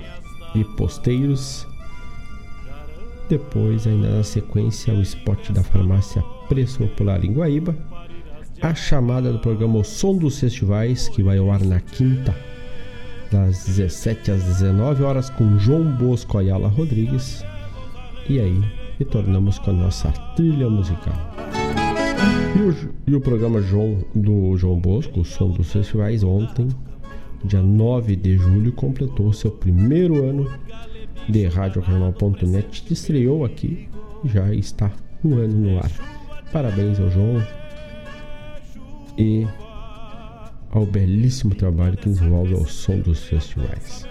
e 0.54 0.62
Posteiros. 0.76 1.66
Depois, 3.30 3.86
ainda 3.86 4.18
na 4.18 4.22
sequência, 4.22 4.92
o 4.92 5.00
spot 5.00 5.50
da 5.50 5.62
farmácia 5.62 6.22
Preço 6.48 6.78
Popular 6.80 7.24
em 7.24 7.32
Guaíba. 7.32 7.74
A 8.60 8.74
chamada 8.74 9.32
do 9.32 9.38
programa 9.38 9.78
O 9.78 9.84
Som 9.84 10.16
dos 10.16 10.38
Festivais, 10.38 11.08
que 11.08 11.22
vai 11.22 11.38
ao 11.38 11.50
ar 11.50 11.64
na 11.64 11.80
quinta 11.80 12.34
das 13.30 13.64
17 13.66 14.30
às 14.30 14.42
19 14.44 15.02
horas 15.02 15.30
com 15.30 15.58
João 15.58 15.84
Bosco 15.96 16.38
Ayala 16.38 16.68
Rodrigues. 16.68 17.44
E 18.28 18.40
aí, 18.40 18.62
retornamos 18.98 19.58
com 19.58 19.70
a 19.70 19.74
nossa 19.74 20.10
trilha 20.34 20.68
musical. 20.68 21.14
E 22.56 22.60
o, 22.60 22.94
e 23.06 23.14
o 23.14 23.20
programa 23.20 23.60
João, 23.60 24.04
do 24.14 24.56
João 24.56 24.78
Bosco, 24.78 25.20
o 25.20 25.24
Som 25.24 25.50
dos 25.50 25.72
Festivais, 25.72 26.22
ontem, 26.22 26.68
dia 27.44 27.62
9 27.62 28.16
de 28.16 28.36
julho, 28.36 28.72
completou 28.72 29.32
seu 29.32 29.50
primeiro 29.50 30.28
ano 30.28 30.50
de 31.28 31.46
RadioJornal.net, 31.46 32.92
estreou 32.92 33.44
aqui 33.44 33.88
já 34.24 34.52
está 34.54 34.90
um 35.24 35.34
ano 35.34 35.54
no 35.54 35.78
ar. 35.78 35.90
Parabéns 36.52 36.98
ao 37.00 37.10
João 37.10 37.42
e 39.18 39.46
ao 40.76 40.84
belíssimo 40.84 41.54
trabalho 41.54 41.96
que 41.96 42.06
desenvolve 42.06 42.52
ao 42.52 42.66
som 42.66 42.98
dos 42.98 43.24
festivais. 43.24 44.06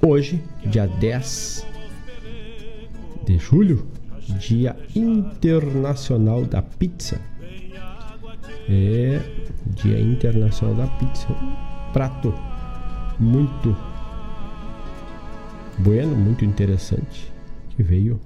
Hoje, 0.00 0.40
dia 0.64 0.86
10 0.86 1.66
de 3.26 3.38
julho, 3.38 3.84
Dia 4.38 4.76
Internacional 4.94 6.44
da 6.44 6.62
Pizza. 6.62 7.20
É 8.68 9.20
Dia 9.66 10.00
Internacional 10.00 10.76
da 10.76 10.86
Pizza. 10.86 11.26
Prato 11.92 12.32
muito 13.18 13.76
bueno, 15.78 16.14
muito 16.14 16.44
interessante, 16.44 17.32
que 17.70 17.82
veio 17.82 18.20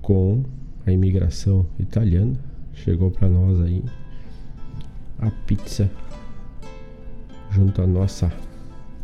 com 0.00 0.44
a 0.86 0.92
imigração 0.92 1.66
italiana. 1.76 2.38
Chegou 2.72 3.10
para 3.10 3.28
nós 3.28 3.60
aí 3.60 3.82
a 5.20 5.30
pizza 5.46 5.90
junto 7.50 7.82
à 7.82 7.86
nossa 7.86 8.32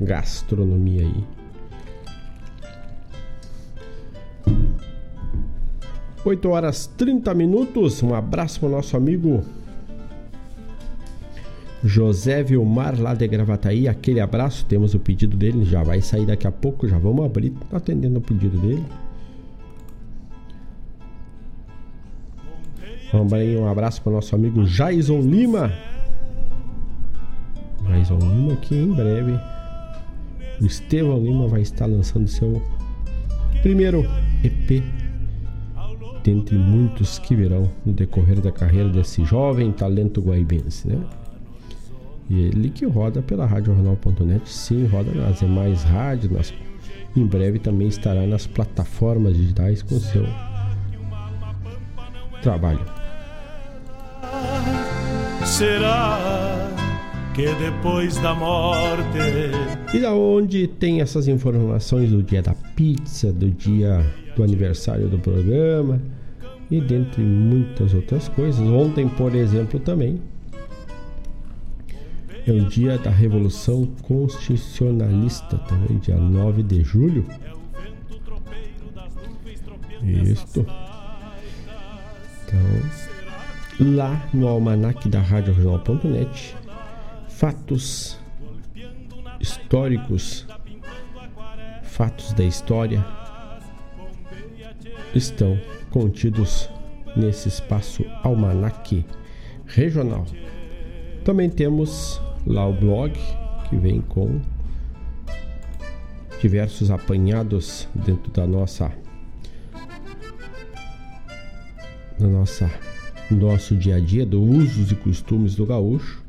gastronomia 0.01 1.03
aí. 1.03 1.25
Oito 6.25 6.49
horas 6.49 6.87
30 6.97 7.33
minutos. 7.35 8.03
Um 8.03 8.15
abraço 8.15 8.59
para 8.59 8.69
o 8.69 8.73
nosso 8.73 8.97
amigo 8.97 9.45
José 11.85 12.43
Vilmar 12.43 13.01
lá 13.01 13.15
de 13.15 13.29
Gravataí. 13.29 13.87
Aquele 13.87 14.21
abraço. 14.21 14.65
Temos 14.67 14.93
o 14.95 14.99
pedido 14.99 15.37
dele. 15.37 15.65
Já 15.65 15.85
vai 15.85 16.01
sair 16.01 16.27
daqui 16.27 16.47
a 16.47 16.51
pouco. 16.51 16.89
Já 16.89 16.99
vamos 16.99 17.25
abrir. 17.25 17.51
Tá 17.71 17.77
atendendo 17.77 18.19
o 18.19 18.23
pedido 18.23 18.59
dele. 18.59 18.85
Também 23.13 23.57
um 23.57 23.69
abraço 23.69 24.03
para 24.03 24.11
o 24.11 24.15
nosso 24.15 24.35
amigo 24.35 24.67
Jaison 24.67 25.21
Lima. 25.21 25.73
Jaison 27.87 28.18
Lima 28.18 28.57
que 28.57 28.75
em 28.75 28.92
breve 28.92 29.38
o 30.61 30.66
Estevão 30.66 31.18
Lima 31.18 31.46
vai 31.46 31.61
estar 31.61 31.87
lançando 31.87 32.29
seu 32.29 32.62
primeiro 33.62 34.05
EP 34.42 34.83
dentre 36.25 36.59
muitos 36.59 37.18
que 37.20 37.37
virão 37.37 37.70
no 37.85 37.92
decorrer 37.92 38.40
da 38.40 38.51
carreira 38.51 38.88
desse 38.88 39.25
jovem 39.25 39.70
talento 39.70 40.20
guaibense, 40.20 40.88
né? 40.88 41.01
E 42.29 42.40
ele 42.40 42.70
que 42.70 42.85
roda 42.85 43.22
pela 43.22 43.46
RadioJornal.net, 43.46 44.49
sim, 44.49 44.87
roda 44.87 45.12
nas 45.12 45.38
demais 45.38 45.85
rádios, 45.85 46.33
nas... 46.33 46.55
em 47.14 47.25
breve 47.25 47.61
também 47.61 47.87
estará 47.87 48.27
nas 48.27 48.46
plataformas 48.46 49.37
digitais 49.37 49.83
com 49.83 50.01
seu 50.01 50.27
trabalho. 52.42 52.85
Será 55.44 56.68
que 57.37 57.55
depois 57.57 58.16
da 58.16 58.35
morte. 58.35 59.18
E 59.92 60.01
da 60.01 60.14
onde 60.14 60.66
tem 60.66 61.03
essas 61.03 61.29
informações 61.29 62.11
do 62.11 62.22
dia 62.22 62.40
da 62.40 62.55
pizza, 62.55 63.31
do 63.31 63.51
dia 63.51 64.03
do 64.35 64.42
aniversário 64.42 65.07
do 65.07 65.18
programa 65.18 66.01
e 66.70 66.81
dentre 66.81 67.22
muitas 67.22 67.92
outras 67.92 68.27
coisas. 68.29 68.66
Ontem, 68.66 69.07
por 69.07 69.35
exemplo, 69.35 69.79
também 69.79 70.18
é 72.46 72.53
o 72.53 72.64
dia 72.64 72.96
da 72.96 73.11
Revolução 73.11 73.87
Constitucionalista, 74.01 75.59
também 75.59 75.99
dia 75.99 76.16
9 76.16 76.62
de 76.62 76.83
julho. 76.83 77.27
Isto. 80.03 80.64
Então, 82.46 83.94
lá 83.94 84.27
no 84.33 84.49
almanac 84.49 85.07
da 85.11 85.20
RadioJornal.net, 85.20 86.57
fatos 87.37 88.18
históricos, 89.38 90.46
fatos 91.83 92.33
da 92.33 92.42
história 92.42 93.07
estão 95.14 95.61
contidos 95.90 96.70
nesse 97.14 97.49
espaço 97.49 98.07
almanac 98.22 99.05
regional. 99.66 100.25
Também 101.27 101.51
temos 101.51 102.22
lá 102.46 102.66
o 102.66 102.72
blog 102.72 103.12
que 103.68 103.77
vem 103.77 104.01
com 104.01 104.40
diversos 106.40 106.90
apanhados 106.90 107.87
dentro 107.94 108.33
da 108.33 108.46
nossa 108.46 108.90
da 112.18 112.29
nossa 112.29 112.70
nosso 113.31 113.77
dia 113.77 113.96
a 113.96 114.01
dia, 114.01 114.25
dos 114.25 114.40
usos 114.40 114.90
e 114.90 114.94
costumes 114.94 115.55
do 115.55 115.66
gaúcho 115.66 116.26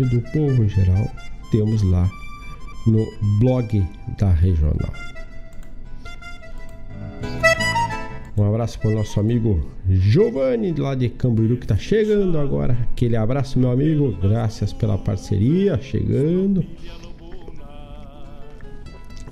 e 0.00 0.04
do 0.04 0.20
povo 0.32 0.64
em 0.64 0.68
geral, 0.68 1.08
temos 1.50 1.82
lá 1.82 2.10
no 2.86 3.06
blog 3.38 3.86
da 4.18 4.30
regional. 4.30 4.92
Um 8.36 8.48
abraço 8.48 8.78
para 8.78 8.90
o 8.90 8.94
nosso 8.94 9.20
amigo 9.20 9.68
Giovanni 9.86 10.72
lá 10.72 10.94
de 10.94 11.10
Camboriú 11.10 11.58
que 11.58 11.64
está 11.64 11.76
chegando 11.76 12.38
agora. 12.38 12.72
Aquele 12.92 13.14
abraço, 13.14 13.58
meu 13.58 13.70
amigo. 13.70 14.16
Graças 14.22 14.72
pela 14.72 14.96
parceria. 14.96 15.78
Chegando. 15.82 16.64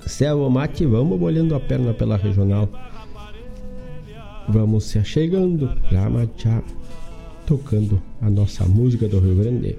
Selva 0.05 0.47
Mate, 0.49 0.85
vamos 0.85 1.19
bolhando 1.19 1.55
a 1.55 1.59
perna 1.59 1.91
pela 1.91 2.17
regional. 2.17 2.69
Vamos 4.47 4.83
se 4.83 4.99
achegando. 4.99 5.71
Já 5.89 6.61
tocando 7.47 7.99
a 8.21 8.29
nossa 8.29 8.63
música 8.65 9.07
do 9.07 9.19
Rio 9.19 9.35
Grande. 9.35 9.75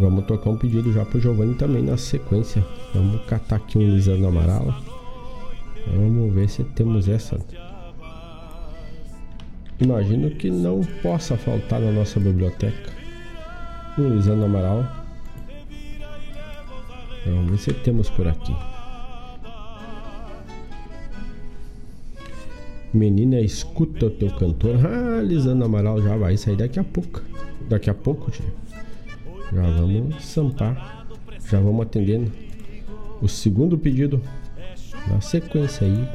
Vamos 0.00 0.24
tocar 0.24 0.48
um 0.48 0.56
pedido 0.56 0.90
já 0.94 1.04
pro 1.04 1.20
Giovanni 1.20 1.54
também 1.54 1.82
na 1.82 1.98
sequência. 1.98 2.64
Vamos 2.94 3.22
catar 3.26 3.56
aqui 3.56 3.76
um 3.76 3.82
Lisandro 3.82 4.28
Amaral. 4.28 4.74
Vamos 5.88 6.32
ver 6.32 6.48
se 6.48 6.64
temos 6.64 7.06
essa. 7.06 7.38
Imagino 9.78 10.30
que 10.30 10.50
não 10.50 10.80
possa 11.02 11.36
faltar 11.36 11.80
na 11.82 11.92
nossa 11.92 12.18
biblioteca 12.18 12.90
um 13.98 14.16
Lisandro 14.16 14.46
Amaral. 14.46 14.86
Vamos 17.26 17.50
ver 17.50 17.58
se 17.58 17.74
temos 17.74 18.08
por 18.08 18.26
aqui. 18.26 18.56
Menina, 22.94 23.38
escuta 23.38 24.06
o 24.06 24.10
teu 24.10 24.30
cantor. 24.30 24.76
Ah, 24.86 25.20
Lisandro 25.20 25.66
Amaral 25.66 26.00
já 26.00 26.16
vai 26.16 26.38
sair 26.38 26.56
daqui 26.56 26.80
a 26.80 26.84
pouco. 26.84 27.20
Daqui 27.68 27.90
a 27.90 27.94
pouco, 27.94 28.30
tio. 28.30 28.69
Já 29.52 29.62
vamos 29.62 30.24
sampar, 30.24 31.06
já 31.48 31.58
vamos 31.58 31.82
atendendo 31.82 32.30
o 33.20 33.28
segundo 33.28 33.76
pedido 33.76 34.22
na 35.08 35.20
sequência 35.20 35.86
aí, 35.86 36.08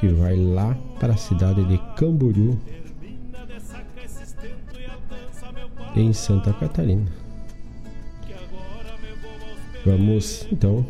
que 0.00 0.08
vai 0.08 0.36
lá 0.36 0.76
para 0.98 1.12
a 1.12 1.16
cidade 1.16 1.64
de 1.64 1.78
Camboriú, 1.96 2.58
em 5.94 6.12
Santa 6.12 6.52
Catarina. 6.52 7.06
Vamos 9.84 10.46
então 10.50 10.84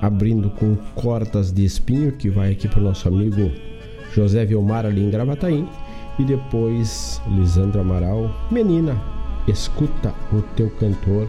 abrindo 0.00 0.50
com 0.50 0.76
cortas 0.94 1.52
de 1.52 1.64
espinho 1.64 2.12
que 2.12 2.30
vai 2.30 2.52
aqui 2.52 2.66
para 2.66 2.80
o 2.80 2.82
nosso 2.82 3.06
amigo 3.06 3.50
José 4.14 4.44
Vilmar 4.44 4.86
ali 4.86 5.02
em 5.02 5.10
Gravataí 5.10 5.68
e 6.18 6.24
depois 6.24 7.20
Lisandro 7.28 7.80
Amaral, 7.80 8.30
Menina, 8.50 9.19
escuta 9.50 10.14
o 10.32 10.42
teu 10.54 10.70
cantor 10.70 11.28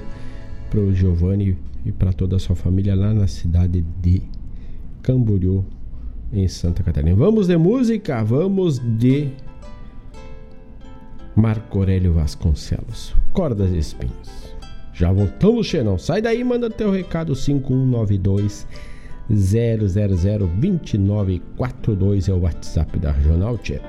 para 0.69 0.79
o 0.79 0.93
Giovanni 0.93 1.57
e 1.85 1.91
para 1.91 2.13
toda 2.13 2.35
a 2.35 2.39
sua 2.39 2.55
família 2.55 2.95
lá 2.95 3.13
na 3.13 3.27
cidade 3.27 3.83
de 4.01 4.21
Camboriú, 5.01 5.65
em 6.31 6.47
Santa 6.47 6.83
Catarina. 6.83 7.15
Vamos 7.15 7.47
de 7.47 7.57
música, 7.57 8.23
vamos 8.23 8.79
de 8.97 9.29
Marco 11.35 11.79
Aurélio 11.79 12.13
Vasconcelos, 12.13 13.13
Cordas 13.33 13.71
e 13.71 13.77
Espinhos. 13.77 14.51
Já 14.93 15.11
voltamos, 15.11 15.67
Xenão. 15.67 15.97
Sai 15.97 16.21
daí, 16.21 16.41
manda 16.43 16.69
teu 16.69 16.91
recado 16.91 17.35
5192 17.35 18.67
000 19.29 19.79
2942 19.79 22.27
é 22.27 22.33
o 22.33 22.39
WhatsApp 22.39 22.99
da 22.99 23.11
Regional 23.11 23.57
Tchê. 23.57 23.79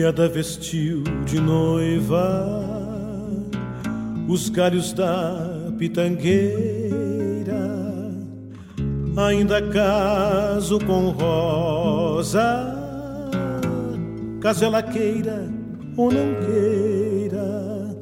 Giada 0.00 0.26
vestiu 0.30 1.04
de 1.26 1.38
noiva 1.38 2.64
os 4.26 4.48
galhos 4.48 4.94
da 4.94 5.68
pitangueira. 5.78 6.54
Ainda 9.28 9.60
caso 9.60 10.78
com 10.86 11.10
rosa, 11.10 12.40
caso 14.40 14.64
ela 14.64 14.82
queira 14.82 15.46
ou 15.98 16.10
não 16.10 16.34
queira, 16.46 17.94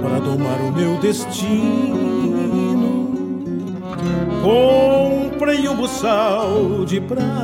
para 0.00 0.18
domar 0.18 0.62
o 0.62 0.72
meu 0.72 0.98
destino. 0.98 1.44
Com 4.42 5.44
nenhum 5.44 5.76
buçal 5.76 6.86
de 6.86 7.02
prata, 7.02 7.43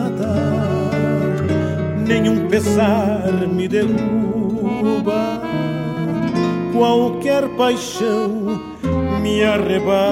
nenhum 2.11 2.49
pesar 2.49 3.47
me 3.47 3.69
derruba, 3.69 5.41
qualquer 6.73 7.49
paixão 7.51 8.61
me 9.23 9.45
arrebata. 9.45 10.11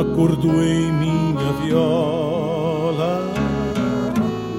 Acordo 0.00 0.48
em 0.62 0.90
minha 0.92 1.52
viola 1.62 3.30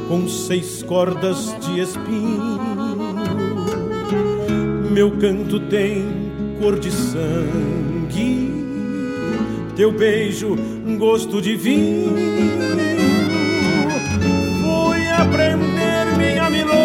com 0.08 0.28
seis 0.28 0.84
cordas 0.84 1.56
de 1.60 1.80
espinho. 1.80 2.60
Meu 4.92 5.10
canto 5.18 5.60
tem 5.62 6.06
cor 6.62 6.78
de 6.80 6.92
sangue, 6.92 8.54
teu 9.76 9.92
beijo 9.92 10.56
gosto 11.02 11.42
de 11.42 11.56
vinho. 11.56 12.16
Fui 14.62 15.08
aprender 15.08 16.16
minha 16.16 16.48
milonga 16.48 16.78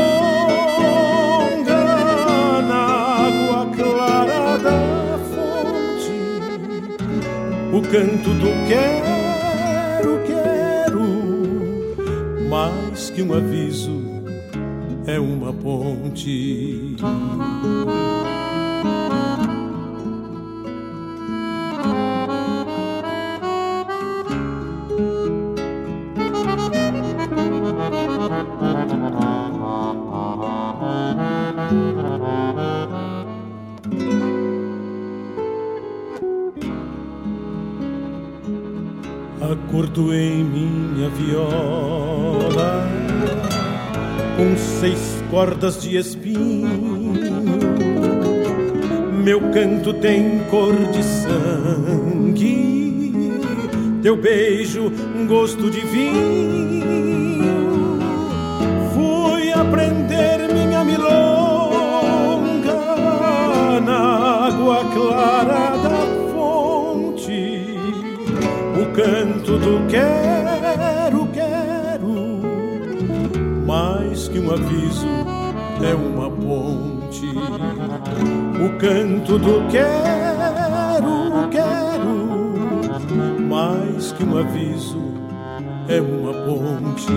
na 2.63 2.83
água 3.27 3.67
clara 3.77 4.57
da 4.57 5.19
fonte, 5.19 6.17
o 7.75 7.83
canto 7.83 8.31
do 8.31 8.49
quero, 8.67 10.19
quero, 10.27 11.05
mais 12.49 13.11
que 13.11 13.21
um 13.21 13.35
aviso 13.35 14.01
é 15.07 15.21
uma 15.21 15.53
ponte. 15.53 16.97
Cordas 45.57 45.81
de 45.81 45.97
espinho. 45.97 47.15
Meu 49.25 49.41
canto 49.51 49.95
tem 49.95 50.41
cor 50.51 50.75
de 50.93 51.03
sangue, 51.03 52.53
teu 54.03 54.17
beijo 54.17 54.93
gosto 55.27 55.71
de 55.71 55.81
vinho. 55.81 56.85
Fui 58.95 59.51
aprender 59.53 60.53
minha 60.53 60.85
milonga 60.85 61.17
na 63.81 64.47
água 64.47 64.85
clara 64.93 65.77
da 65.79 66.07
fonte, 66.33 67.65
o 68.81 68.87
canto 68.95 69.59
do 69.59 69.87
quero, 69.89 71.27
quero 71.29 71.77
mais 73.67 74.29
que 74.29 74.39
um 74.39 74.53
aviso 74.53 75.36
é 75.83 75.95
uma 75.95 76.31
ponte. 76.31 77.27
O 78.65 78.79
canto 78.79 79.39
do 79.39 79.69
quero, 79.71 81.49
quero, 81.51 82.17
mais 83.49 84.13
que 84.13 84.25
um 84.25 84.39
aviso 84.39 84.99
é 85.89 86.01
uma 86.01 86.33
ponte. 86.33 87.13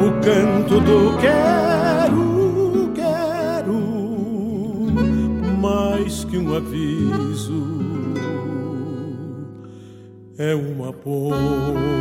O 0.00 0.12
canto 0.22 0.80
do 0.80 1.16
quero, 1.18 2.92
quero, 2.94 3.80
mais 5.60 6.24
que 6.24 6.38
um 6.38 6.54
aviso 6.54 7.64
é 10.38 10.54
uma 10.54 10.92
ponte. 10.92 11.94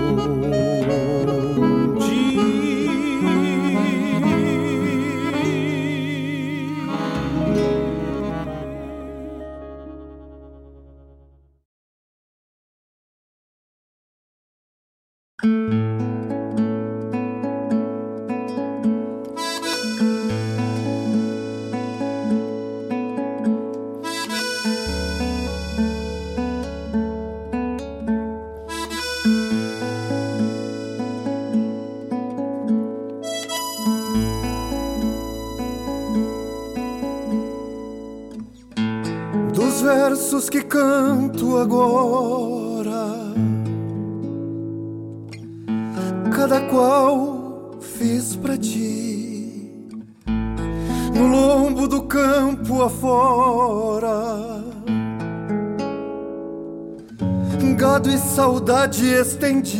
Saudade 58.64 59.06
estendi, 59.06 59.74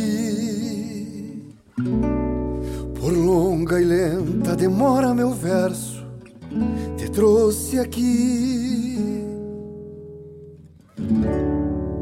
por 3.00 3.10
longa 3.14 3.80
e 3.80 3.84
lenta 3.84 4.54
demora 4.54 5.14
meu 5.14 5.30
verso, 5.30 6.04
te 6.98 7.10
trouxe 7.10 7.80
aqui. 7.80 9.24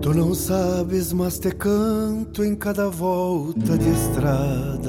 Tu 0.00 0.12
não 0.12 0.34
sabes, 0.34 1.12
mas 1.12 1.38
te 1.38 1.52
canto 1.52 2.42
em 2.44 2.56
cada 2.56 2.88
volta 2.88 3.78
de 3.78 3.88
estrada. 3.88 4.81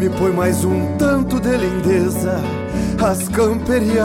Nome 0.00 0.16
põe 0.18 0.32
mais 0.32 0.64
um 0.64 0.96
tanto 0.96 1.38
de 1.38 1.54
lindeza 1.58 2.40
às 3.06 3.28
camperiadas. 3.28 4.00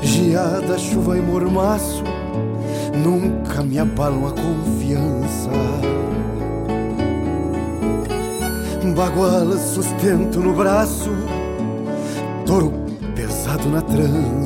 Geada, 0.00 0.78
chuva 0.78 1.18
e 1.18 1.20
mormaço 1.20 2.04
nunca 3.04 3.60
me 3.64 3.76
abalam 3.76 4.28
a 4.28 4.30
confiança. 4.30 5.50
Baguala, 8.94 9.58
sustento 9.58 10.38
no 10.38 10.54
braço, 10.54 11.10
touro 12.46 12.72
pesado 13.16 13.68
na 13.68 13.82
trança. 13.82 14.45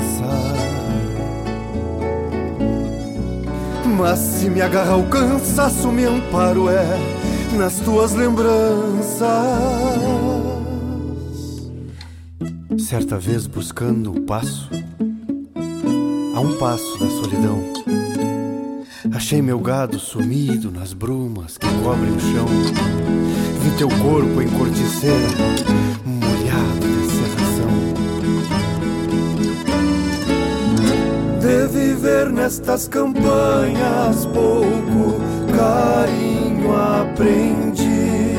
Mas 4.00 4.18
se 4.18 4.48
me 4.48 4.62
agarra 4.62 4.96
o 4.96 5.06
cansaço, 5.08 5.92
me 5.92 6.04
amparo 6.04 6.70
é 6.70 6.86
nas 7.54 7.80
tuas 7.80 8.14
lembranças. 8.14 9.20
Certa 12.78 13.18
vez 13.18 13.46
buscando 13.46 14.10
o 14.10 14.22
passo, 14.22 14.70
a 16.34 16.40
um 16.40 16.56
passo 16.56 16.98
da 16.98 17.10
solidão, 17.10 17.62
achei 19.12 19.42
meu 19.42 19.60
gado 19.60 19.98
sumido 19.98 20.70
nas 20.70 20.94
brumas 20.94 21.58
que 21.58 21.66
cobrem 21.82 22.12
o 22.12 22.20
chão. 22.20 22.46
Vi 23.60 23.70
teu 23.76 23.88
corpo 23.88 24.40
em 24.40 24.48
corticeira, 24.48 25.28
nestas 32.40 32.88
campanhas 32.88 34.24
pouco 34.26 35.20
carinho 35.54 36.74
aprendi. 36.74 38.34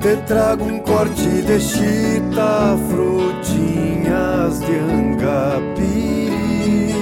Te 0.00 0.16
trago 0.28 0.64
um 0.64 0.78
corte 0.78 1.42
de 1.42 1.58
chita, 1.58 2.78
frutinhas 2.90 4.60
de 4.60 4.76
angapiri, 4.76 6.94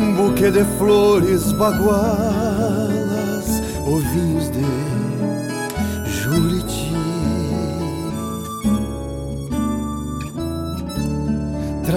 um 0.00 0.16
buquê 0.16 0.50
de 0.50 0.64
flores 0.76 1.52
bagualas, 1.52 3.62
ovinhos 3.86 4.50
de 4.50 4.89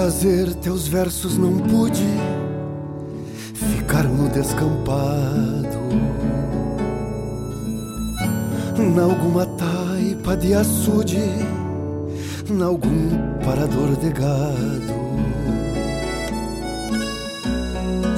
Trazer 0.04 0.54
teus 0.56 0.86
versos 0.86 1.38
não 1.38 1.60
pude, 1.60 2.04
ficaram 3.54 4.14
no 4.14 4.28
descampado. 4.28 5.80
Nalguma 8.94 9.46
taipa 9.46 10.36
de 10.36 10.56
açude, 10.56 11.24
nalgum 12.50 13.12
parador 13.46 13.96
de 13.96 14.10
gado. 14.10 14.94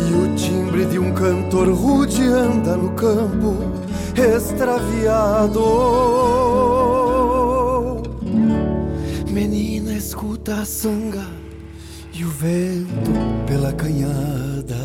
E 0.09 0.13
o 0.15 0.35
timbre 0.35 0.85
de 0.85 0.97
um 0.97 1.13
cantor 1.13 1.67
rude 1.67 2.23
anda 2.23 2.75
no 2.75 2.93
campo 2.93 3.57
extraviado. 4.17 5.61
Menina, 9.29 9.93
escuta 9.93 10.55
a 10.55 10.65
sanga 10.65 11.44
e 12.17 12.23
o 12.23 12.29
vento 12.29 13.11
pela 13.45 13.73
canhada. 13.73 14.75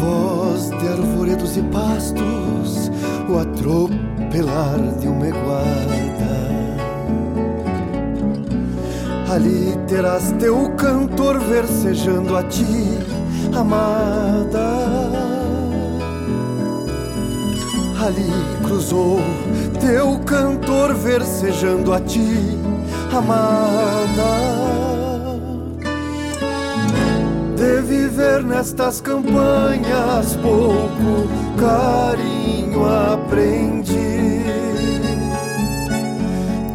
Voz 0.00 0.70
de 0.70 0.88
arvoredos 0.88 1.56
e 1.58 1.62
pastos, 1.64 2.90
o 3.28 3.38
atropelar 3.38 4.78
de 4.98 5.08
uma 5.08 5.28
iguada. 5.28 6.08
Ali 9.30 9.76
terás 9.86 10.32
teu 10.38 10.70
cantor 10.70 11.38
versejando 11.38 12.38
a 12.38 12.44
ti, 12.44 12.98
amada. 13.54 14.78
Ali 18.00 18.32
cruzou 18.64 19.20
teu 19.78 20.18
cantor 20.20 20.94
versejando 20.94 21.92
a 21.92 22.00
ti, 22.00 22.58
amada. 23.16 24.58
De 27.56 27.80
viver 27.82 28.42
nestas 28.44 29.00
campanhas 29.00 30.36
pouco 30.36 31.28
carinho 31.58 32.84
aprendi 32.84 34.18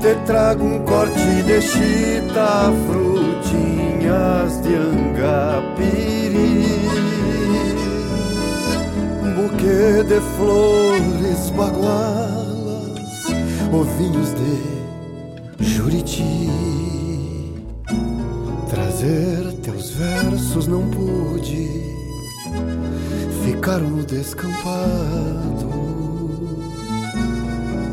te 0.03 0.15
trago 0.25 0.65
um 0.65 0.79
corte 0.79 1.43
de 1.43 1.61
chita, 1.61 2.73
frutinhas 2.85 4.61
de 4.61 4.75
angapiri, 4.75 6.65
buquê 9.33 10.03
de 10.03 10.19
flores 10.35 11.49
bagualas, 11.51 13.27
ovinhos 13.71 14.33
de 14.33 14.72
Trazer 19.03 19.51
teus 19.61 19.89
versos 19.89 20.65
não 20.65 20.89
pude, 20.89 21.67
ficaram 23.43 23.89
no 23.89 24.05
descampado 24.05 25.67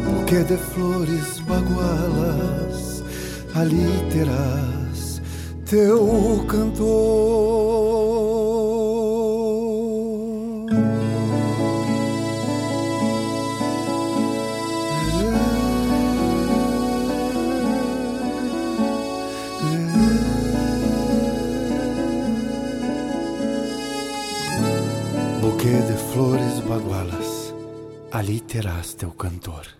buquê 0.04 0.44
de 0.44 0.56
flores 0.56 1.40
bagualas, 1.40 3.02
ali 3.56 3.88
terás 4.12 5.20
teu 5.66 6.44
cantor. 6.46 7.99
Flores 26.80 27.52
bagualas, 27.52 27.54
ali 28.12 28.40
terás 28.40 28.94
teu 28.94 29.12
cantor. 29.12 29.79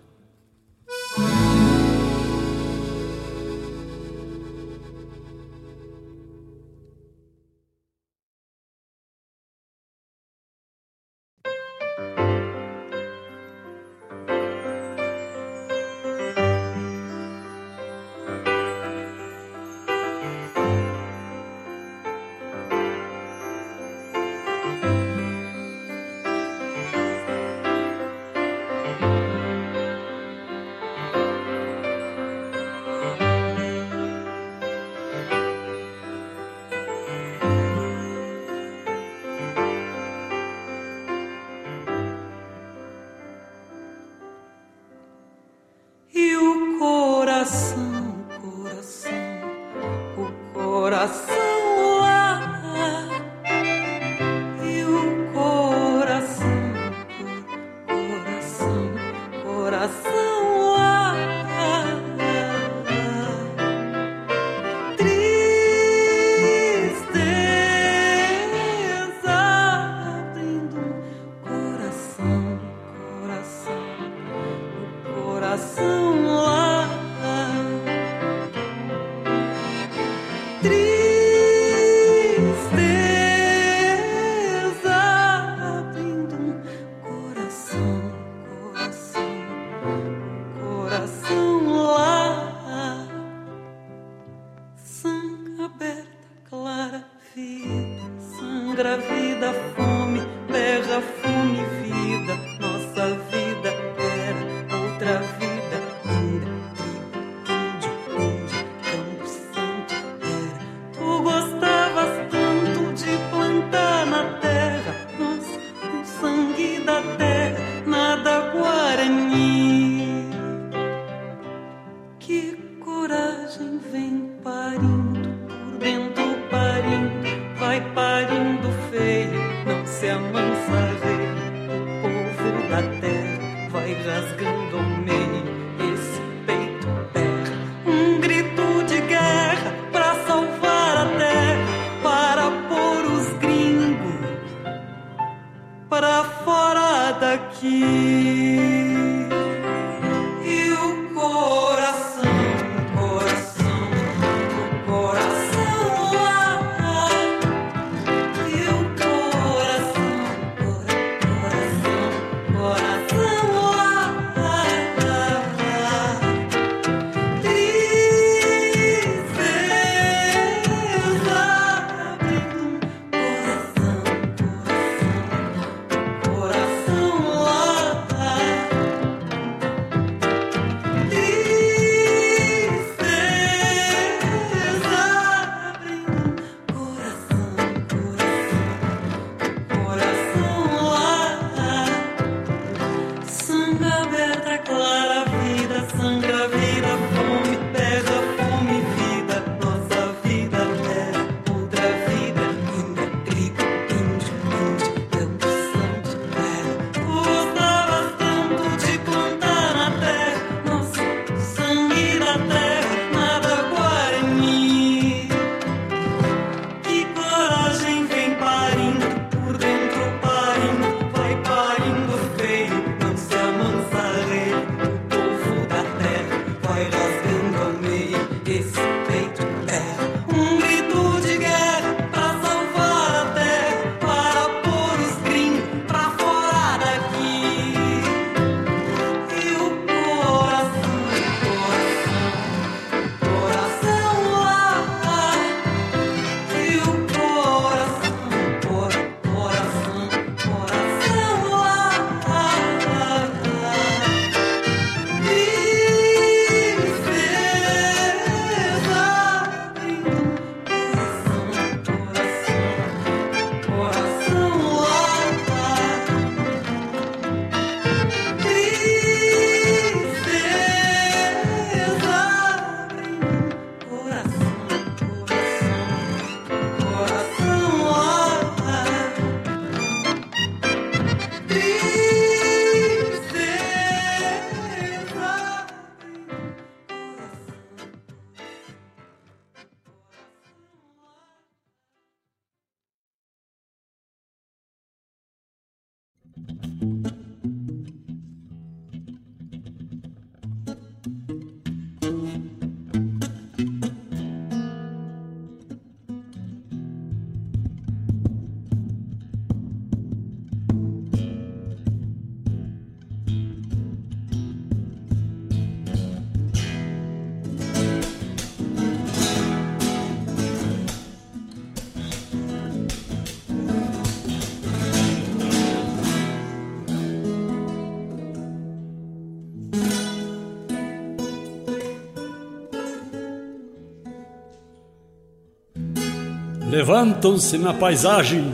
Levantam-se 336.91 337.57
na 337.57 337.73
paisagem 337.73 338.53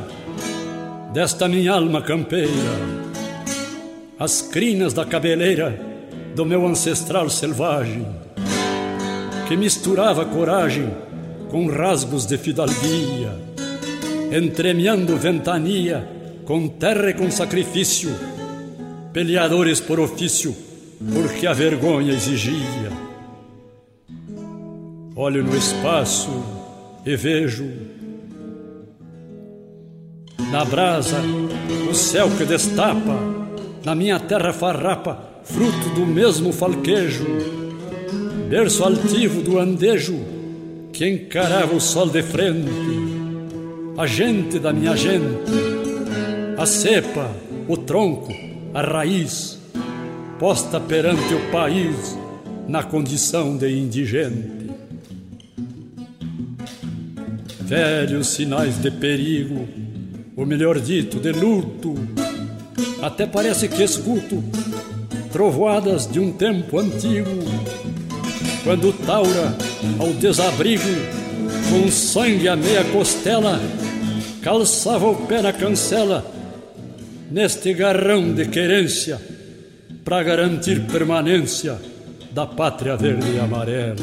desta 1.10 1.48
minha 1.48 1.72
alma 1.72 2.02
campeira, 2.02 2.52
as 4.18 4.42
crinas 4.42 4.92
da 4.92 5.06
cabeleira 5.06 5.80
do 6.34 6.44
meu 6.44 6.66
ancestral 6.66 7.30
selvagem, 7.30 8.06
que 9.48 9.56
misturava 9.56 10.26
coragem 10.26 10.90
com 11.50 11.66
rasgos 11.66 12.26
de 12.26 12.36
fidalguia, 12.36 13.32
entremeando 14.30 15.16
ventania 15.16 16.06
com 16.44 16.68
terra 16.68 17.08
e 17.08 17.14
com 17.14 17.30
sacrifício, 17.30 18.14
peleadores 19.14 19.80
por 19.80 19.98
ofício, 19.98 20.54
porque 21.14 21.46
a 21.46 21.54
vergonha 21.54 22.12
exigia. 22.12 22.92
Olho 25.14 25.42
no 25.42 25.56
espaço 25.56 26.44
e 27.06 27.16
vejo 27.16 27.95
na 30.50 30.64
brasa, 30.64 31.18
o 31.90 31.94
céu 31.94 32.30
que 32.36 32.44
destapa, 32.44 33.18
na 33.84 33.94
minha 33.94 34.18
terra 34.18 34.52
farrapa, 34.52 35.18
fruto 35.44 35.90
do 35.90 36.06
mesmo 36.06 36.52
falquejo, 36.52 37.26
berço 38.48 38.84
altivo 38.84 39.42
do 39.42 39.58
andejo 39.58 40.18
que 40.92 41.08
encarava 41.08 41.74
o 41.74 41.80
sol 41.80 42.08
de 42.08 42.22
frente, 42.22 42.70
a 43.98 44.06
gente 44.06 44.58
da 44.58 44.72
minha 44.72 44.96
gente, 44.96 45.50
a 46.56 46.66
cepa, 46.66 47.30
o 47.68 47.76
tronco, 47.76 48.32
a 48.72 48.82
raiz, 48.82 49.58
posta 50.38 50.78
perante 50.78 51.34
o 51.34 51.50
país 51.50 52.16
na 52.68 52.82
condição 52.82 53.56
de 53.56 53.70
indigente. 53.70 54.70
Velhos 57.60 58.28
sinais 58.28 58.80
de 58.80 58.90
perigo 58.90 59.85
o 60.36 60.44
melhor 60.44 60.78
dito, 60.78 61.18
de 61.18 61.32
luto. 61.32 61.94
Até 63.02 63.26
parece 63.26 63.68
que 63.68 63.82
escuto 63.82 64.44
trovoadas 65.32 66.06
de 66.06 66.20
um 66.20 66.30
tempo 66.30 66.78
antigo, 66.78 67.30
quando 68.62 68.92
Taura, 68.92 69.56
ao 69.98 70.12
desabrigo, 70.12 70.84
com 71.70 71.90
sangue 71.90 72.48
a 72.48 72.56
meia 72.56 72.84
costela, 72.84 73.60
calçava 74.42 75.06
o 75.10 75.26
pé 75.26 75.42
na 75.42 75.52
cancela, 75.52 76.24
neste 77.30 77.74
garrão 77.74 78.32
de 78.32 78.46
querência, 78.46 79.20
para 80.04 80.22
garantir 80.22 80.86
permanência 80.86 81.76
da 82.30 82.46
pátria 82.46 82.96
verde 82.96 83.32
e 83.34 83.40
amarela. 83.40 83.96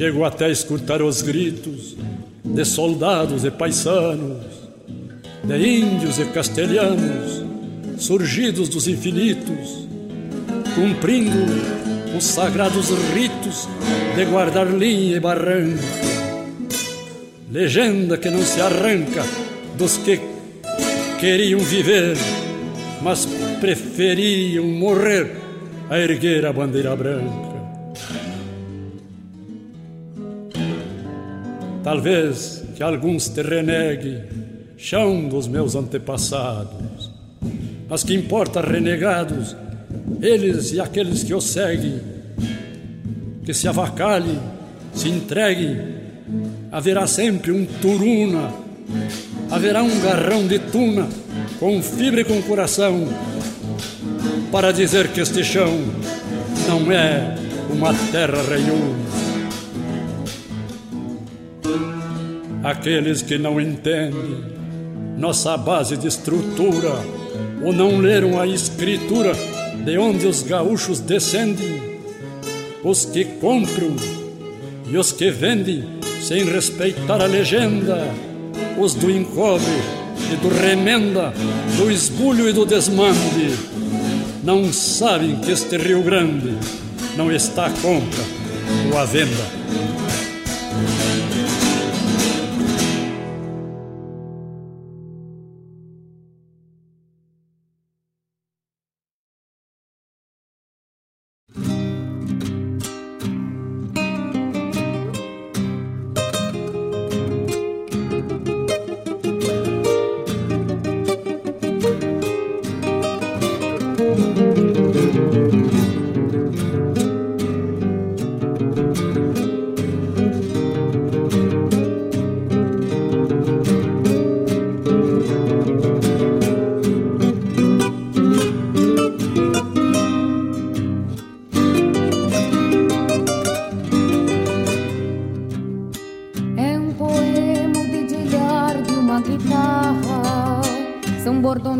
Chego 0.00 0.24
até 0.24 0.46
a 0.46 0.48
escutar 0.48 1.02
os 1.02 1.20
gritos 1.20 1.94
de 2.42 2.64
soldados 2.64 3.44
e 3.44 3.50
paisanos, 3.50 4.46
de 5.44 5.56
índios 5.58 6.18
e 6.18 6.24
castelhanos, 6.24 7.44
surgidos 7.98 8.70
dos 8.70 8.88
infinitos, 8.88 9.86
cumprindo 10.74 11.44
os 12.16 12.24
sagrados 12.24 12.88
ritos 13.12 13.68
de 14.16 14.24
guardar 14.24 14.68
linha 14.68 15.18
e 15.18 15.20
barranco. 15.20 15.84
Legenda 17.52 18.16
que 18.16 18.30
não 18.30 18.40
se 18.40 18.58
arranca 18.58 19.22
dos 19.76 19.98
que 19.98 20.18
queriam 21.18 21.60
viver, 21.60 22.16
mas 23.02 23.28
preferiam 23.60 24.64
morrer 24.64 25.30
a 25.90 25.98
erguer 25.98 26.46
a 26.46 26.54
bandeira 26.54 26.96
branca. 26.96 27.49
Talvez 31.82 32.62
que 32.76 32.82
alguns 32.82 33.28
te 33.28 33.42
renegue, 33.42 34.22
chão 34.76 35.28
dos 35.28 35.48
meus 35.48 35.74
antepassados. 35.74 37.10
Mas 37.88 38.04
que 38.04 38.14
importa 38.14 38.60
renegados, 38.60 39.56
eles 40.20 40.72
e 40.72 40.80
aqueles 40.80 41.22
que 41.22 41.34
os 41.34 41.44
seguem, 41.44 42.00
que 43.44 43.54
se 43.54 43.66
avacalhem, 43.66 44.38
se 44.94 45.08
entreguem, 45.08 45.78
haverá 46.70 47.06
sempre 47.06 47.50
um 47.50 47.64
turuna, 47.64 48.52
haverá 49.50 49.82
um 49.82 50.00
garrão 50.00 50.46
de 50.46 50.58
tuna, 50.58 51.08
com 51.58 51.82
fibra 51.82 52.20
e 52.20 52.24
com 52.24 52.40
coração, 52.42 53.08
para 54.52 54.72
dizer 54.72 55.08
que 55.08 55.20
este 55.20 55.42
chão 55.42 55.78
não 56.68 56.92
é 56.92 57.36
uma 57.70 57.92
terra 58.12 58.42
reiúna. 58.42 59.09
Aqueles 62.62 63.22
que 63.22 63.38
não 63.38 63.60
entendem 63.60 64.44
nossa 65.16 65.56
base 65.56 65.96
de 65.96 66.08
estrutura 66.08 66.92
ou 67.62 67.72
não 67.72 67.98
leram 67.98 68.40
a 68.40 68.46
escritura 68.46 69.32
de 69.84 69.98
onde 69.98 70.26
os 70.26 70.42
gaúchos 70.42 71.00
descendem, 71.00 72.00
os 72.84 73.04
que 73.06 73.24
compram 73.24 73.96
e 74.86 74.96
os 74.96 75.12
que 75.12 75.30
vendem 75.30 75.84
sem 76.20 76.44
respeitar 76.44 77.20
a 77.20 77.26
legenda, 77.26 78.06
os 78.78 78.94
do 78.94 79.10
encobre 79.10 79.64
e 80.32 80.36
do 80.36 80.48
remenda, 80.48 81.32
do 81.76 81.90
esbulho 81.90 82.48
e 82.48 82.52
do 82.52 82.66
desmande, 82.66 83.54
não 84.44 84.70
sabem 84.72 85.36
que 85.36 85.50
este 85.50 85.76
Rio 85.76 86.02
Grande 86.02 86.54
não 87.16 87.32
está 87.32 87.66
à 87.66 87.70
compra 87.70 88.24
ou 88.90 88.98
à 88.98 89.04
venda. 89.04 89.60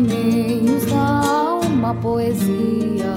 caminhos 0.01 0.85
da 0.85 1.21
alma 1.21 1.93
poesia. 1.95 3.13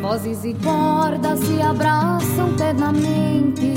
Vozes 0.00 0.44
e 0.44 0.54
cordas 0.54 1.40
se 1.40 1.60
abraçam 1.60 2.54
ternamente 2.56 3.74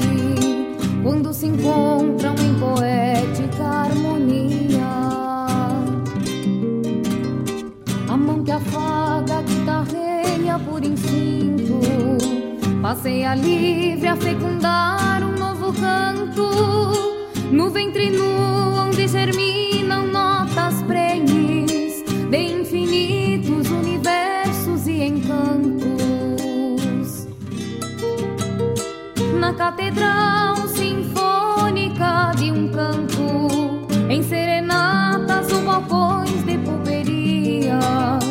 quando 1.04 1.34
se 1.34 1.48
encontram 1.48 2.36
em 2.36 2.54
poética 2.60 3.64
harmonia. 3.64 4.80
A 8.08 8.18
mão 8.18 8.44
que 8.44 8.52
afaga, 8.52 9.42
guitarreia 9.44 10.60
por 10.60 10.84
instinto, 10.84 11.80
passeia 12.82 13.36
livre 13.36 14.08
a 14.08 14.16
fecundar 14.16 15.24
um 15.24 15.38
novo 15.38 15.74
canto 15.74 16.50
no 17.52 17.70
ventre 17.70 18.10
nu 18.10 18.26
onde 18.88 19.08
germina 19.08 19.69
catedral 29.60 30.56
sinfônica 30.70 32.32
de 32.38 32.50
um 32.50 32.70
canto, 32.70 33.86
em 34.10 34.24
serenatas 34.24 35.52
ou 35.52 35.62
balcões 35.64 36.46
de 36.46 36.58
pulperias, 36.60 38.24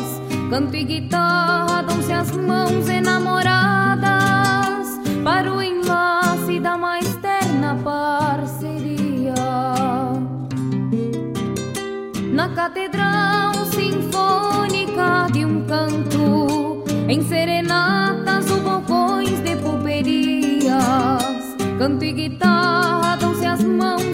canto 0.49 0.75
e 0.75 0.83
guitarra 0.83 1.83
dão-se 1.83 2.11
as 2.11 2.31
mãos 2.31 2.89
enamoradas 2.89 4.07
para 5.23 5.53
o 5.53 5.61
enlace 5.61 6.59
da 6.59 6.75
mais 6.75 7.15
terna 7.17 7.77
parceria. 7.83 9.35
Na 12.33 12.49
catedral 12.55 13.53
sinfônica 13.65 15.27
de 15.31 15.45
um 15.45 15.63
canto, 15.67 16.83
em 17.07 17.21
serenatas 17.21 18.08
Canto 21.79 22.03
e 22.03 22.11
guitarra 22.11 23.15
dão-se 23.15 23.45
as 23.45 23.63
mãos. 23.63 24.08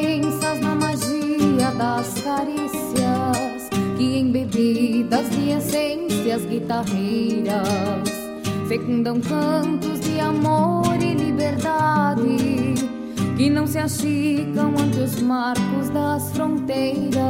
crenças 0.00 0.60
na 0.60 0.74
magia 0.74 1.70
das 1.76 2.14
carícias 2.22 3.68
que 3.96 4.18
embebidas 4.18 5.28
de 5.30 5.50
essências 5.50 6.44
guitarreiras 6.46 8.08
fecundam 8.66 9.20
cantos 9.20 10.00
de 10.00 10.18
amor 10.20 10.96
e 11.00 11.14
liberdade 11.14 12.74
que 13.36 13.50
não 13.50 13.66
se 13.66 13.78
achicam 13.78 14.74
ante 14.78 15.00
os 15.00 15.20
marcos 15.20 15.90
das 15.90 16.30
fronteiras. 16.32 17.20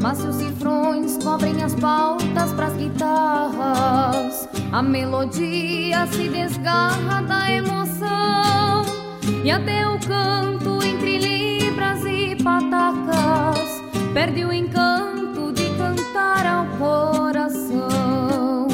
Mas 0.00 0.18
se 0.18 0.26
os 0.26 0.36
cifrões 0.36 1.16
cobrem 1.22 1.62
as 1.62 1.74
pautas 1.74 2.52
pras 2.54 2.74
guitarras, 2.74 4.48
a 4.72 4.82
melodia 4.82 6.06
se 6.08 6.28
desgarra 6.28 7.22
da 7.22 7.50
emoção. 7.50 8.81
E 9.44 9.50
até 9.50 9.88
o 9.88 9.98
canto 9.98 10.80
entre 10.84 11.18
libras 11.18 12.04
e 12.04 12.36
patacas 12.44 13.82
perde 14.14 14.44
o 14.44 14.52
encanto 14.52 15.52
de 15.52 15.64
cantar 15.76 16.46
ao 16.46 16.66
coração. 16.78 18.68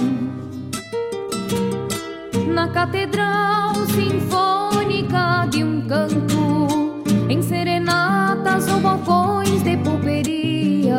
Na 2.52 2.68
catedral 2.68 3.72
sinfônica 3.86 5.46
de 5.50 5.64
um 5.64 5.86
canto, 5.88 7.02
em 7.30 7.40
serenatas 7.40 8.68
ou 8.68 8.78
balcões 8.80 9.62
de 9.62 9.74
pouperias, 9.78 10.94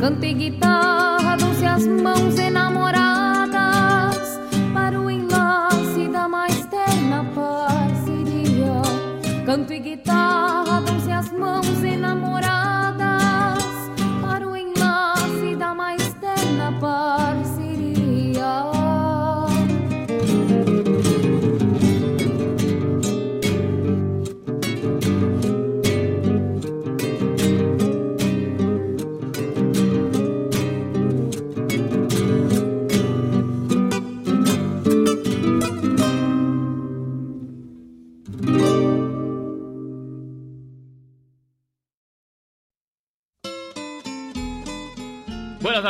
cantei 0.00 0.32
guitarra. 0.32 0.79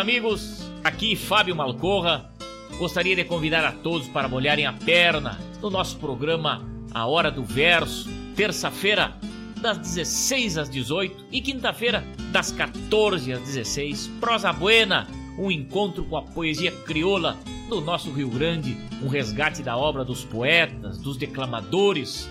amigos, 0.00 0.66
aqui 0.82 1.14
Fábio 1.14 1.54
Malcorra. 1.54 2.32
Gostaria 2.78 3.14
de 3.14 3.22
convidar 3.22 3.66
a 3.66 3.70
todos 3.70 4.08
para 4.08 4.28
molharem 4.28 4.64
a 4.64 4.72
perna 4.72 5.38
no 5.60 5.68
nosso 5.68 5.98
programa 5.98 6.66
A 6.94 7.06
Hora 7.06 7.30
do 7.30 7.44
Verso, 7.44 8.08
terça-feira, 8.34 9.14
das 9.60 9.76
16 9.76 10.56
às 10.56 10.70
18 10.70 11.26
e 11.30 11.42
quinta-feira, 11.42 12.02
das 12.32 12.50
14 12.50 13.34
às 13.34 13.40
16. 13.42 14.06
Prosa 14.18 14.50
Buena, 14.54 15.06
um 15.38 15.50
encontro 15.50 16.02
com 16.06 16.16
a 16.16 16.22
poesia 16.22 16.72
crioula 16.72 17.36
do 17.68 17.82
nosso 17.82 18.10
Rio 18.10 18.30
Grande, 18.30 18.74
um 19.02 19.08
resgate 19.08 19.62
da 19.62 19.76
obra 19.76 20.02
dos 20.02 20.24
poetas, 20.24 20.96
dos 20.96 21.18
declamadores, 21.18 22.26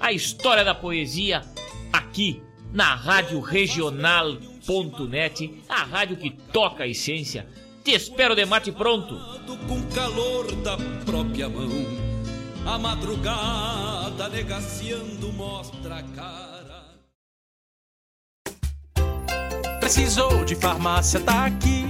a 0.00 0.12
história 0.12 0.64
da 0.64 0.74
poesia 0.74 1.42
aqui 1.92 2.42
na 2.72 2.96
Rádio 2.96 3.38
Regional 3.38 4.36
Regional.net, 4.66 5.62
a 5.68 5.84
rádio 5.84 6.16
que 6.16 6.30
toca 6.30 6.84
a 6.84 6.86
essência. 6.86 7.46
Te 7.84 7.92
espero 7.92 8.34
de 8.34 8.44
mate 8.46 8.70
pronto. 8.70 9.18
Com 9.66 9.82
calor 9.94 10.50
da 10.62 10.76
própria 11.04 11.48
mão, 11.48 11.68
a 12.64 12.78
madrugada 12.78 14.28
negaciando 14.28 15.32
mostra 15.32 15.96
a 15.96 16.02
cara. 16.02 16.82
Precisou 19.80 20.44
de 20.44 20.54
farmácia, 20.54 21.20
tá 21.20 21.46
aqui. 21.46 21.84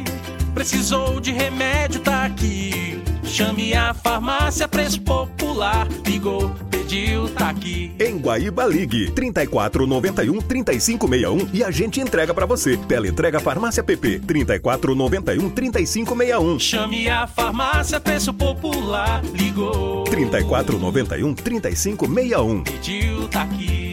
Precisou 0.55 1.21
de 1.21 1.31
remédio, 1.31 2.01
tá 2.01 2.25
aqui. 2.25 3.03
Chame 3.25 3.73
a 3.75 3.95
farmácia 3.95 4.69
Preço 4.69 5.01
Popular. 5.01 5.89
Ligou, 6.07 6.51
pediu, 6.71 7.29
tá 7.31 7.51
aqui. 7.51 7.95
Em 7.99 8.19
Guaíba 8.19 8.65
Ligue 8.67 9.11
34 9.13 9.87
91 9.87 10.41
3561 10.41 11.49
e 11.53 11.65
a 11.65 11.71
gente 11.71 12.01
entrega 12.01 12.35
pra 12.35 12.47
você. 12.47 12.77
Teleentrega 12.77 13.41
Farmácia 13.41 13.83
PP 13.83 14.21
34 14.21 14.95
91 14.95 15.51
3561. 15.51 16.59
Chame 16.59 17.09
a 17.09 17.27
farmácia 17.27 18.01
Preço 18.01 18.35
Popular. 18.35 19.23
Ligou, 19.33 20.05
34 20.05 20.79
91 20.79 21.35
3561. 21.35 22.63
pediu, 22.65 23.29
tá 23.29 23.43
aqui. 23.43 23.92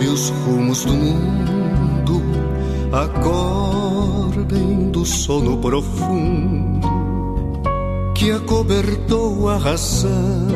Sabe 0.00 0.08
os 0.08 0.30
rumos 0.30 0.84
do 0.84 0.94
mundo, 0.94 2.22
acordem 2.92 4.90
do 4.90 5.04
sono 5.04 5.58
profundo 5.58 6.88
que 8.14 8.30
acobertou 8.32 9.48
a 9.48 9.58
razão 9.58 10.48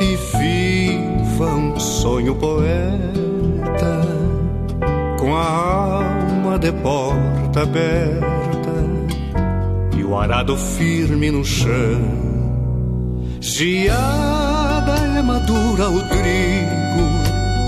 e 0.00 0.16
viva 0.36 1.46
um 1.54 1.78
sonho 1.78 2.34
poeta 2.34 4.02
com 5.18 5.34
a 5.34 5.44
alma 5.44 6.58
de 6.58 6.72
porta 6.72 7.62
aberta 7.62 8.72
e 9.96 10.04
o 10.04 10.18
arado 10.18 10.56
firme 10.56 11.30
no 11.30 11.44
chão. 11.44 12.22
Geada 13.40 14.92
é 15.18 15.22
madura 15.22 15.88
o 15.88 16.00
trigo, 16.08 16.81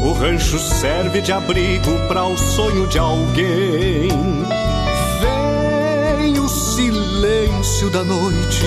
o 0.04 0.12
rancho 0.12 0.58
serve 0.58 1.22
de 1.22 1.32
abrigo 1.32 1.98
para 2.06 2.24
o 2.26 2.36
sonho 2.36 2.86
de 2.86 2.98
alguém. 2.98 4.08
Vem 5.20 6.38
o 6.38 6.46
silêncio 6.46 7.88
da 7.88 8.04
noite, 8.04 8.66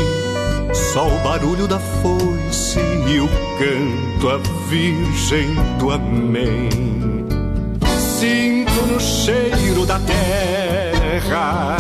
só 0.74 1.08
o 1.08 1.20
barulho 1.20 1.68
da 1.68 1.80
foice 1.80 2.80
e 3.08 3.20
o 3.20 3.30
canto 3.60 4.30
à 4.30 4.38
virgem 4.68 5.54
do 5.78 5.92
amém. 5.92 6.70
Sinto 8.20 8.82
no 8.88 9.00
cheiro 9.00 9.86
da 9.86 10.00
terra 10.00 11.78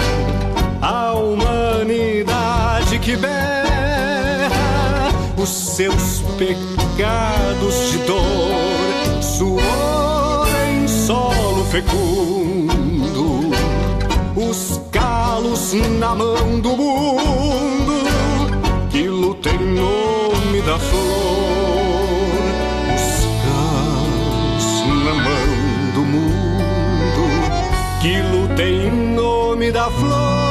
a 0.80 1.14
humanidade 1.14 2.99
que 2.99 3.16
berra 3.16 4.38
os 5.36 5.49
seus 5.49 6.22
pecados 6.38 7.91
de 7.91 7.97
dor, 7.99 8.66
fecundo, 11.82 13.51
os 14.36 14.82
calos 14.91 15.73
na 15.99 16.15
mão 16.15 16.59
do 16.59 16.75
mundo 16.75 17.93
que 18.89 19.07
luta 19.07 19.49
em 19.49 19.75
nome 19.75 20.61
da 20.61 20.80
flor, 20.80 21.03
os 22.95 23.28
calos 23.45 24.67
na 25.05 25.13
mão 25.13 25.91
do 25.93 26.01
mundo 26.01 27.23
que 28.01 28.21
luta 28.23 28.63
em 28.63 29.13
nome 29.13 29.71
da 29.71 29.89
flor. 29.91 30.47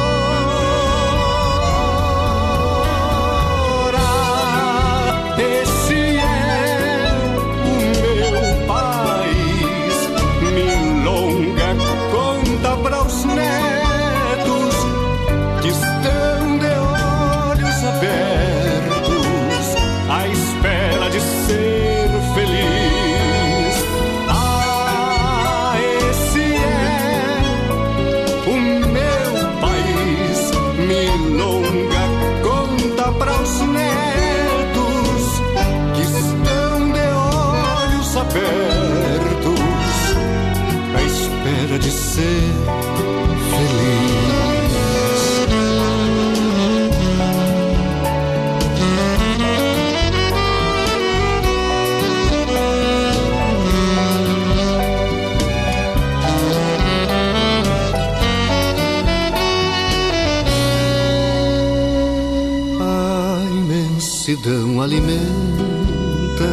Alimenta, 64.86 66.48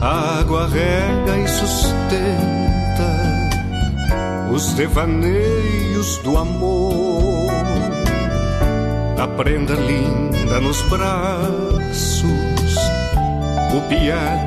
a 0.00 0.40
água 0.40 0.66
rega 0.66 1.36
e 1.36 1.46
sustenta 1.48 3.10
os 4.50 4.72
devaneios 4.72 6.16
do 6.24 6.38
amor. 6.38 7.50
A 9.18 9.28
prenda 9.28 9.74
linda 9.74 10.60
nos 10.60 10.80
braços, 10.88 12.24
o 13.76 13.80
piar 13.90 14.38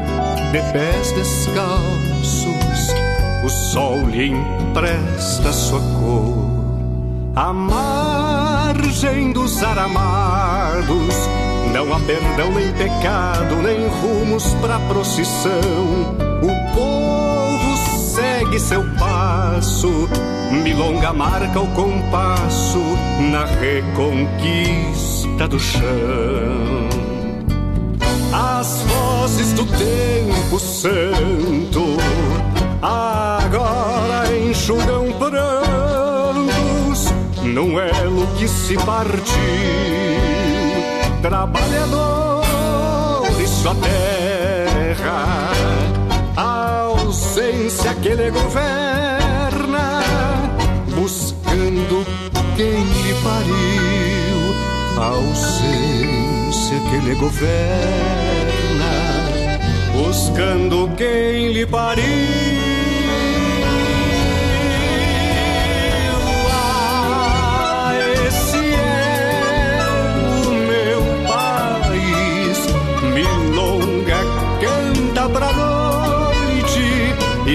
de 0.52 0.60
pés 0.74 1.12
descalços, 1.12 2.94
o 3.46 3.50
sol 3.50 4.00
lhe 4.10 4.30
empresta 4.32 5.54
sua 5.54 5.80
cor. 5.80 6.52
A 7.36 7.54
margem 7.54 9.32
dos 9.32 9.62
aramados 9.62 11.14
não 11.74 11.92
há 11.92 12.00
perdão 12.02 12.52
nem 12.52 12.72
pecado, 12.74 13.56
nem 13.56 13.88
rumos 13.88 14.54
pra 14.62 14.78
procissão. 14.82 15.50
O 16.42 16.76
povo 16.76 17.78
segue 18.14 18.60
seu 18.60 18.84
passo, 19.00 20.08
milonga 20.52 21.12
marca 21.12 21.60
o 21.60 21.68
compasso 21.72 22.78
na 23.32 23.46
reconquista 23.46 25.48
do 25.48 25.60
chão. 25.60 25.82
As 28.32 28.84
vozes 28.84 29.54
do 29.54 29.66
tempo 29.66 30.60
santo 30.60 31.98
agora 32.82 34.32
enxugam 34.48 35.12
prantos 35.14 37.12
num 37.44 37.80
elo 37.80 38.28
que 38.38 38.48
se 38.48 38.76
partiu. 38.78 40.33
Trabalhadores, 41.24 42.44
sua 43.50 43.74
terra, 43.76 45.54
a 46.36 46.82
ausência 46.82 47.94
que 47.96 48.10
lhe 48.10 48.30
governa, 48.30 50.04
buscando 50.94 52.06
quem 52.58 52.84
lhe 52.84 53.14
pariu, 53.24 54.54
a 55.02 55.06
ausência 55.06 56.78
que 56.90 56.98
lhe 56.98 57.16
governa, 57.16 58.92
buscando 59.94 60.92
quem 60.98 61.54
lhe 61.54 61.66
pariu. 61.66 62.73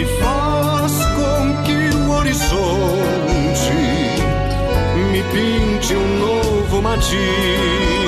E 0.00 0.04
faz 0.20 0.92
com 1.16 1.62
que 1.64 1.96
o 1.96 2.10
horizonte 2.12 3.72
me 5.10 5.22
pinte 5.24 5.94
um 5.96 6.18
novo 6.20 6.80
matiz. 6.80 8.07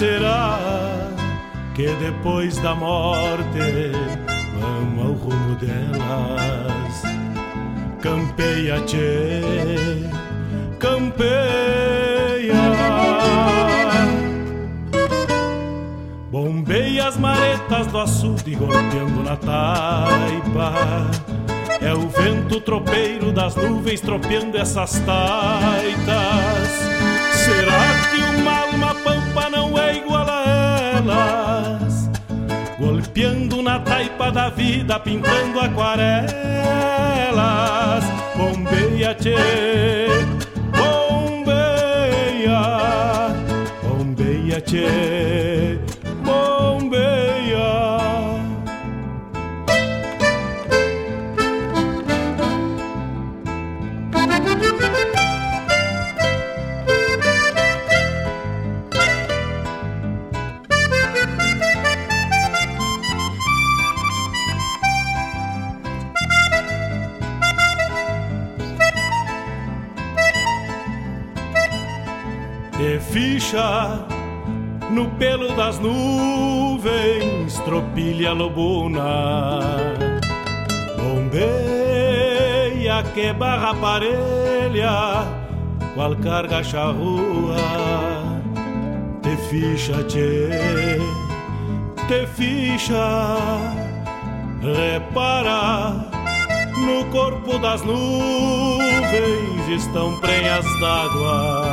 Será 0.00 0.58
que 1.74 1.86
depois 1.96 2.56
da 2.56 2.74
morte 2.74 3.92
vão 4.58 5.06
ao 5.06 5.12
rumo 5.12 5.54
delas? 5.56 7.02
Campeia, 8.00 8.80
tchê, 8.86 9.42
campeia. 10.78 12.54
Bombeia 16.30 17.08
as 17.08 17.18
maretas 17.18 17.86
do 17.88 17.98
açude 17.98 18.54
golpeando 18.54 19.22
na 19.22 19.36
taipa. 19.36 21.10
É 21.78 21.92
o 21.92 22.08
vento 22.08 22.58
tropeiro 22.62 23.32
das 23.32 23.54
nuvens 23.54 24.00
tropeando 24.00 24.56
essas 24.56 24.92
taitas. 25.00 26.70
Será 27.34 28.00
que 28.10 28.40
uma 28.40 28.60
alma 28.60 28.94
pampa 28.94 29.49
elas? 31.10 32.08
Golpeando 32.78 33.62
na 33.62 33.80
taipa 33.80 34.30
da 34.30 34.48
vida, 34.48 34.98
pintando 35.00 35.60
aquarelas. 35.60 36.30
Bombeia, 38.36 39.14
tchê, 39.14 39.36
bombeia, 40.78 42.62
bombeia, 43.82 44.60
tchê, 44.60 45.59
ficha 73.50 74.06
no 74.90 75.06
pelo 75.18 75.54
das 75.56 75.78
nuvens, 75.78 77.58
tropilha 77.64 78.32
lobuna. 78.32 79.60
Bombeia 80.96 82.22
que 83.14 83.32
barra 83.32 83.74
parelha, 83.74 85.24
qual 85.94 86.16
carga 86.16 86.62
charrua. 86.62 87.56
Te 89.22 89.36
ficha, 89.48 90.02
tchê, 90.04 90.48
te 92.08 92.26
ficha, 92.26 93.36
repara. 94.62 96.08
No 96.86 97.04
corpo 97.10 97.58
das 97.58 97.82
nuvens 97.82 99.68
estão 99.68 100.18
prenhas 100.20 100.64
d'água 100.80 101.69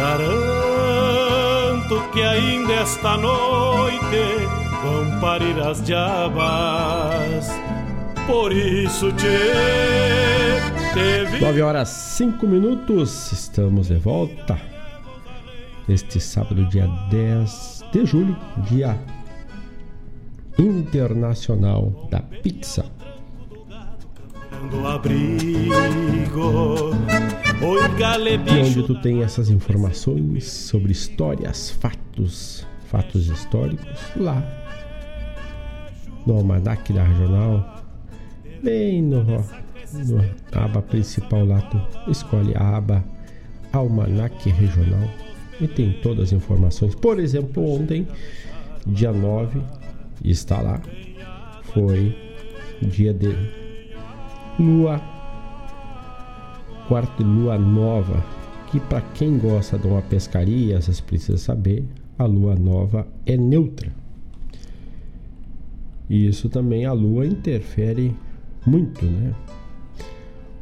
Garanto 0.00 1.92
que 2.10 2.22
ainda 2.22 2.72
esta 2.72 3.18
noite 3.18 4.46
vão 4.82 5.20
parir 5.20 5.60
as 5.60 5.84
diabas. 5.84 7.50
Por 8.26 8.50
isso 8.50 9.12
te 9.12 9.26
teve. 10.94 11.40
9 11.40 11.60
horas 11.60 11.90
5 11.90 12.46
minutos, 12.46 13.30
estamos 13.30 13.88
de 13.88 13.96
volta. 13.96 14.58
Este 15.86 16.18
sábado, 16.18 16.64
dia 16.70 16.86
10 17.10 17.84
de 17.92 18.06
julho, 18.06 18.34
dia 18.70 18.98
internacional 20.58 22.08
da 22.10 22.20
pizza. 22.20 22.86
Abrigo, 24.86 25.70
e 28.46 28.60
onde 28.60 28.82
tu 28.82 28.94
tem 29.00 29.22
essas 29.22 29.48
informações 29.48 30.44
sobre 30.44 30.92
histórias, 30.92 31.70
fatos, 31.70 32.66
fatos 32.86 33.28
históricos, 33.28 33.98
lá. 34.16 34.42
No 36.26 36.36
Almanac 36.36 36.92
da 36.92 37.02
Regional, 37.02 37.84
bem 38.62 39.02
no 39.02 39.24
na 40.52 40.64
aba 40.64 40.82
principal 40.82 41.44
lá, 41.46 41.62
tu 41.62 41.80
escolhe 42.10 42.54
a 42.54 42.76
aba 42.76 43.02
Almanac 43.72 44.48
Regional 44.50 45.08
e 45.60 45.66
tem 45.66 45.92
todas 46.02 46.24
as 46.28 46.32
informações. 46.32 46.94
Por 46.94 47.18
exemplo, 47.18 47.66
ontem, 47.66 48.06
dia 48.86 49.12
9, 49.12 49.60
está 50.22 50.60
lá, 50.60 50.80
foi 51.72 52.14
dia 52.82 53.14
de 53.14 53.59
lua, 54.58 55.00
quarto 56.88 57.22
de 57.22 57.24
lua 57.24 57.58
nova, 57.58 58.24
que 58.70 58.80
para 58.80 59.00
quem 59.00 59.38
gosta 59.38 59.78
de 59.78 59.86
uma 59.86 60.02
pescaria, 60.02 60.80
vocês 60.80 61.00
precisam 61.00 61.36
saber, 61.36 61.84
a 62.18 62.24
lua 62.24 62.54
nova 62.54 63.06
é 63.26 63.36
neutra. 63.36 63.92
E 66.08 66.26
isso 66.26 66.48
também 66.48 66.84
a 66.84 66.92
lua 66.92 67.26
interfere 67.26 68.14
muito, 68.66 69.04
né? 69.04 69.34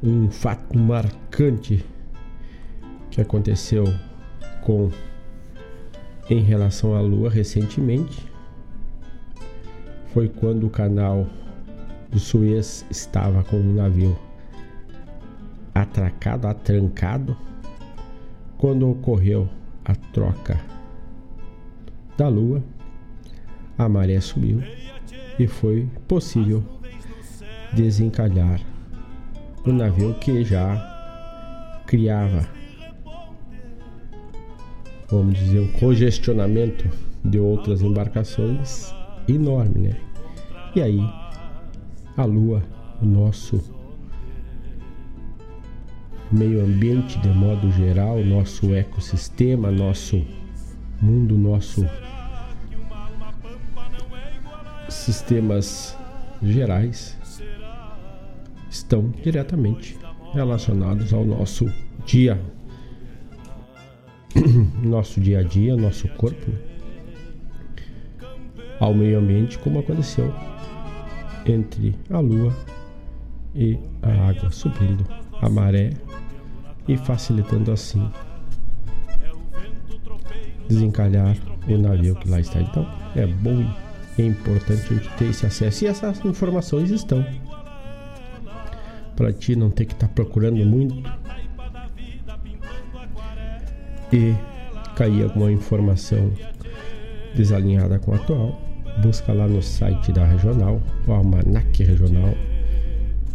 Um 0.02 0.30
fato 0.30 0.78
marcante 0.78 1.84
que 3.10 3.20
aconteceu 3.20 3.84
com 4.62 4.90
em 6.30 6.42
relação 6.42 6.94
à 6.94 7.00
lua 7.00 7.30
recentemente 7.30 8.28
foi 10.12 10.28
quando 10.28 10.66
o 10.66 10.70
canal 10.70 11.26
do 12.10 12.18
Suez 12.18 12.84
estava 12.90 13.42
com 13.44 13.56
um 13.56 13.74
navio 13.74 14.18
atracado, 15.74 16.46
atrancado, 16.46 17.36
quando 18.56 18.90
ocorreu 18.90 19.48
a 19.84 19.94
troca 19.94 20.60
da 22.16 22.28
lua, 22.28 22.62
a 23.76 23.88
maré 23.88 24.20
subiu 24.20 24.60
e 25.38 25.46
foi 25.46 25.88
possível 26.08 26.64
desencalhar 27.72 28.60
o 29.64 29.72
navio 29.72 30.14
que 30.14 30.44
já 30.44 31.82
criava, 31.86 32.48
vamos 35.08 35.38
dizer, 35.38 35.60
um 35.60 35.72
congestionamento 35.72 36.88
de 37.24 37.38
outras 37.38 37.82
embarcações 37.82 38.92
enorme, 39.28 39.88
né? 39.88 39.96
E 40.74 40.82
aí, 40.82 41.00
a 42.18 42.24
Lua, 42.24 42.60
o 43.00 43.06
nosso 43.06 43.62
meio 46.32 46.64
ambiente 46.64 47.16
de 47.20 47.28
modo 47.28 47.70
geral, 47.70 48.18
nosso 48.24 48.74
ecossistema, 48.74 49.70
nosso 49.70 50.26
mundo, 51.00 51.38
nosso 51.38 51.88
sistemas 54.88 55.96
gerais 56.42 57.16
estão 58.68 59.10
diretamente 59.22 59.96
relacionados 60.34 61.14
ao 61.14 61.24
nosso 61.24 61.72
dia, 62.04 62.36
nosso 64.82 65.20
dia 65.20 65.38
a 65.38 65.42
dia, 65.44 65.76
nosso 65.76 66.08
corpo, 66.08 66.50
ao 68.80 68.92
meio 68.92 69.20
ambiente, 69.20 69.56
como 69.60 69.78
aconteceu 69.78 70.34
entre 71.52 71.94
a 72.10 72.20
lua 72.20 72.54
e 73.54 73.78
a 74.02 74.28
água, 74.28 74.50
subindo 74.50 75.04
a 75.40 75.48
maré 75.48 75.92
e 76.86 76.96
facilitando 76.96 77.72
assim 77.72 78.10
desencalhar 80.68 81.36
o 81.66 81.78
navio 81.78 82.14
que 82.16 82.28
lá 82.28 82.40
está. 82.40 82.60
Então 82.60 82.86
é 83.16 83.26
bom 83.26 83.64
e 84.18 84.22
é 84.22 84.26
importante 84.26 84.92
a 84.92 84.96
gente 84.96 85.08
ter 85.16 85.30
esse 85.30 85.46
acesso. 85.46 85.84
E 85.84 85.88
essas 85.88 86.24
informações 86.24 86.90
estão. 86.90 87.24
Para 89.16 89.32
ti 89.32 89.56
não 89.56 89.70
ter 89.70 89.84
que 89.84 89.94
estar 89.94 90.06
tá 90.06 90.14
procurando 90.14 90.64
muito 90.64 90.94
e 94.12 94.34
cair 94.94 95.24
alguma 95.24 95.50
informação 95.50 96.32
desalinhada 97.34 97.98
com 97.98 98.12
a 98.12 98.16
atual, 98.16 98.60
busca 99.02 99.32
lá 99.32 99.46
no 99.46 99.62
site 99.62 100.12
da 100.12 100.24
regional, 100.24 100.80
o 101.06 101.12
Almanac 101.12 101.82
Regional. 101.82 102.34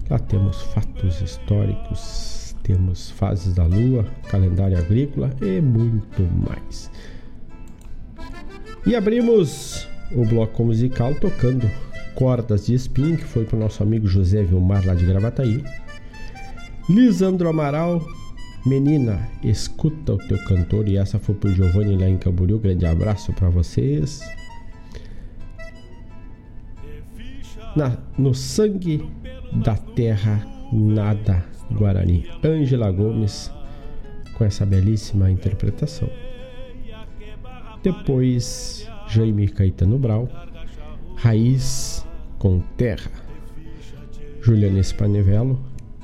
Lá 0.10 0.20
temos 0.20 0.62
fatos 0.62 1.22
históricos, 1.22 2.56
temos 2.64 3.12
fases 3.12 3.54
da 3.54 3.66
lua, 3.66 4.06
calendário 4.30 4.78
agrícola 4.78 5.32
e 5.42 5.62
muito 5.62 6.24
mais. 6.46 6.92
E 8.86 8.96
abrimos 8.96 9.88
o 10.12 10.26
bloco 10.26 10.64
musical 10.66 11.16
tocando 11.16 11.70
Cordas 12.16 12.68
de 12.68 12.74
Espinho, 12.74 13.18
que 13.18 13.24
foi 13.24 13.46
para 13.46 13.56
o 13.56 13.60
nosso 13.60 13.82
amigo 13.82 14.08
José 14.08 14.44
Vilmar 14.44 14.86
lá 14.86 14.94
de 14.94 15.06
Gravataí. 15.06 15.64
Lisandro 16.90 17.48
Amaral, 17.48 18.06
Menina, 18.66 19.28
escuta 19.44 20.14
o 20.14 20.18
teu 20.18 20.38
cantor. 20.46 20.88
E 20.88 20.98
essa 20.98 21.18
foi 21.18 21.36
pro 21.36 21.54
Giovanni 21.54 21.98
lá 21.98 22.08
em 22.08 22.18
Camboriú. 22.18 22.60
Grande 22.60 22.86
abraço 22.86 23.34
para 23.34 23.50
vocês. 23.50 24.22
Na, 27.76 27.98
no 28.18 28.34
sangue 28.34 29.10
da 29.64 29.76
terra, 29.76 30.45
nada 30.72 31.44
Guarani. 31.72 32.28
Ângela 32.44 32.91
Gomes, 32.91 33.52
com 34.34 34.45
essa 34.45 34.66
belíssima 34.66 35.30
interpretação. 35.30 36.10
Depois, 37.82 38.90
Jaime 39.08 39.48
Caetano 39.48 39.98
Brau, 39.98 40.30
Raiz 41.16 42.06
com 42.38 42.60
Terra. 42.78 43.12
Juliana 44.41 44.82
Spanevello, 44.84 45.58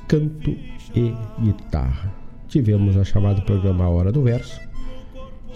Canto 0.08 0.50
e 0.94 1.14
Guitarra. 1.42 2.12
Tivemos 2.48 2.96
a 2.96 3.04
chamada 3.04 3.42
programa 3.42 3.88
Hora 3.88 4.10
do 4.10 4.22
Verso, 4.22 4.58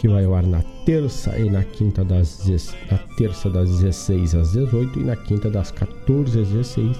que 0.04 0.08
vai 0.08 0.22
ao 0.26 0.34
ar 0.34 0.42
na 0.42 0.62
terça 0.84 1.34
e 1.38 1.48
na 1.48 1.64
quinta 1.64 2.04
das 2.04 2.46
na 2.90 2.98
terça 3.16 3.48
das 3.48 3.70
16 3.70 4.34
às 4.34 4.52
18 4.52 5.00
e 5.00 5.02
na 5.02 5.16
quinta 5.16 5.48
das 5.48 5.70
14 5.70 6.40
às 6.40 6.48
16, 6.48 6.94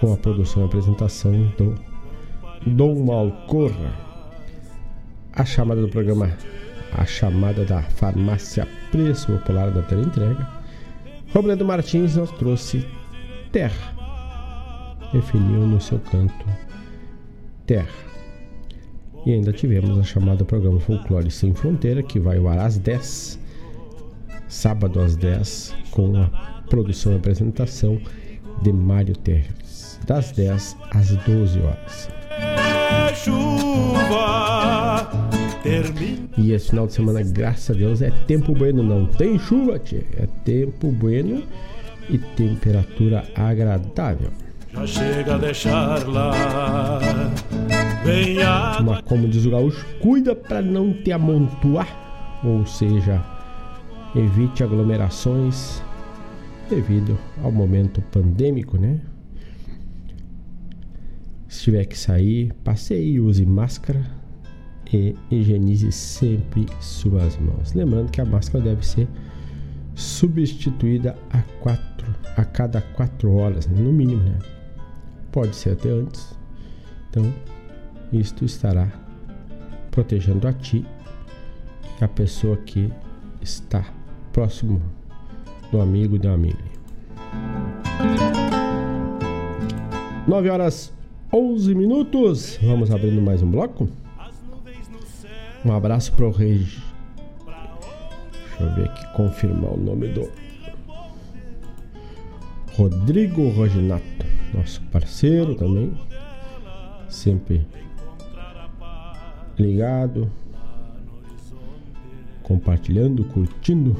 com 0.00 0.12
a 0.12 0.16
produção 0.16 0.64
e 0.64 0.66
apresentação 0.66 1.30
do 1.56 1.76
Dom 2.66 3.04
Malcorra. 3.04 3.94
A 5.32 5.44
chamada 5.44 5.80
do 5.80 5.88
programa, 5.88 6.36
a 6.92 7.06
chamada 7.06 7.64
da 7.64 7.82
farmácia 7.82 8.66
Preço 8.90 9.28
Popular 9.28 9.70
da 9.70 9.82
Teleentrega 9.82 10.48
Robledo 11.32 11.64
Martins 11.64 12.16
nos 12.16 12.32
trouxe 12.32 12.84
Terra. 13.52 13.94
Definiu 15.12 15.68
no 15.68 15.80
seu 15.80 16.00
canto 16.00 16.44
Terra. 17.64 18.09
E 19.26 19.32
ainda 19.32 19.52
tivemos 19.52 19.98
a 19.98 20.02
chamada 20.02 20.44
programa 20.44 20.80
Folclore 20.80 21.30
Sem 21.30 21.54
Fronteira, 21.54 22.02
que 22.02 22.18
vai 22.18 22.38
ao 22.38 22.48
ar 22.48 22.58
às 22.58 22.78
10, 22.78 23.38
sábado 24.48 25.00
às 25.00 25.14
10, 25.16 25.74
com 25.90 26.16
a 26.16 26.26
produção 26.68 27.12
e 27.12 27.16
apresentação 27.16 28.00
de 28.62 28.72
Mário 28.72 29.16
Terres, 29.16 30.00
das 30.06 30.32
10 30.32 30.76
às 30.90 31.10
12 31.10 31.60
horas. 31.60 32.08
E 36.38 36.52
esse 36.52 36.70
final 36.70 36.86
de 36.86 36.94
semana, 36.94 37.22
graças 37.22 37.76
a 37.76 37.78
Deus, 37.78 38.00
é 38.00 38.10
tempo 38.26 38.54
bueno. 38.54 38.82
Não 38.82 39.06
tem 39.06 39.38
chuva, 39.38 39.78
tchê. 39.78 40.02
É 40.16 40.26
tempo 40.44 40.90
bueno 40.90 41.42
e 42.08 42.18
temperatura 42.18 43.24
agradável. 43.34 44.30
Já 44.72 44.86
chega 44.86 45.34
a 45.34 45.38
deixar 45.38 46.06
lá. 46.08 47.00
Mas 48.84 49.02
como 49.02 49.28
diz 49.28 49.44
o 49.44 49.50
gaúcho, 49.50 49.86
cuida 50.00 50.34
para 50.34 50.62
não 50.62 50.92
te 50.92 51.12
amontoar. 51.12 52.40
Ou 52.42 52.64
seja, 52.64 53.22
evite 54.14 54.62
aglomerações 54.62 55.82
devido 56.68 57.18
ao 57.42 57.52
momento 57.52 58.00
pandêmico, 58.00 58.78
né? 58.78 59.00
Se 61.48 61.64
tiver 61.64 61.84
que 61.84 61.98
sair, 61.98 62.54
passeie, 62.64 63.20
use 63.20 63.44
máscara 63.44 64.00
e 64.92 65.14
higienize 65.30 65.90
sempre 65.92 66.66
suas 66.80 67.36
mãos. 67.38 67.74
Lembrando 67.74 68.10
que 68.10 68.20
a 68.20 68.24
máscara 68.24 68.64
deve 68.64 68.86
ser 68.86 69.08
substituída 69.94 71.16
a, 71.30 71.42
quatro, 71.60 72.14
a 72.36 72.44
cada 72.44 72.80
quatro 72.80 73.34
horas, 73.34 73.66
né? 73.66 73.80
no 73.80 73.92
mínimo, 73.92 74.22
né? 74.22 74.38
Pode 75.32 75.54
ser 75.54 75.72
até 75.72 75.90
antes. 75.90 76.34
Então, 77.10 77.32
isto 78.12 78.44
estará 78.44 78.88
protegendo 79.90 80.46
a 80.46 80.52
ti 80.52 80.84
e 82.00 82.04
a 82.04 82.08
pessoa 82.08 82.56
que 82.56 82.92
está 83.40 83.84
próximo 84.32 84.80
do 85.70 85.80
amigo 85.80 86.18
da 86.18 86.32
amiga. 86.32 86.64
9 90.26 90.50
horas 90.50 90.92
11 91.32 91.74
minutos. 91.74 92.58
Vamos 92.62 92.90
abrindo 92.90 93.22
mais 93.22 93.42
um 93.42 93.50
bloco. 93.50 93.88
Um 95.64 95.72
abraço 95.72 96.12
pro 96.14 96.30
Regi. 96.30 96.82
Deixa 98.32 98.62
eu 98.62 98.74
ver 98.74 98.88
aqui, 98.88 99.12
confirmar 99.14 99.72
o 99.72 99.76
nome 99.76 100.08
do 100.08 100.30
Rodrigo 102.72 103.48
Roginato. 103.50 104.26
nosso 104.54 104.80
parceiro 104.84 105.54
também, 105.54 105.92
sempre 107.08 107.66
ligado, 109.60 110.30
compartilhando, 112.42 113.24
curtindo 113.24 113.96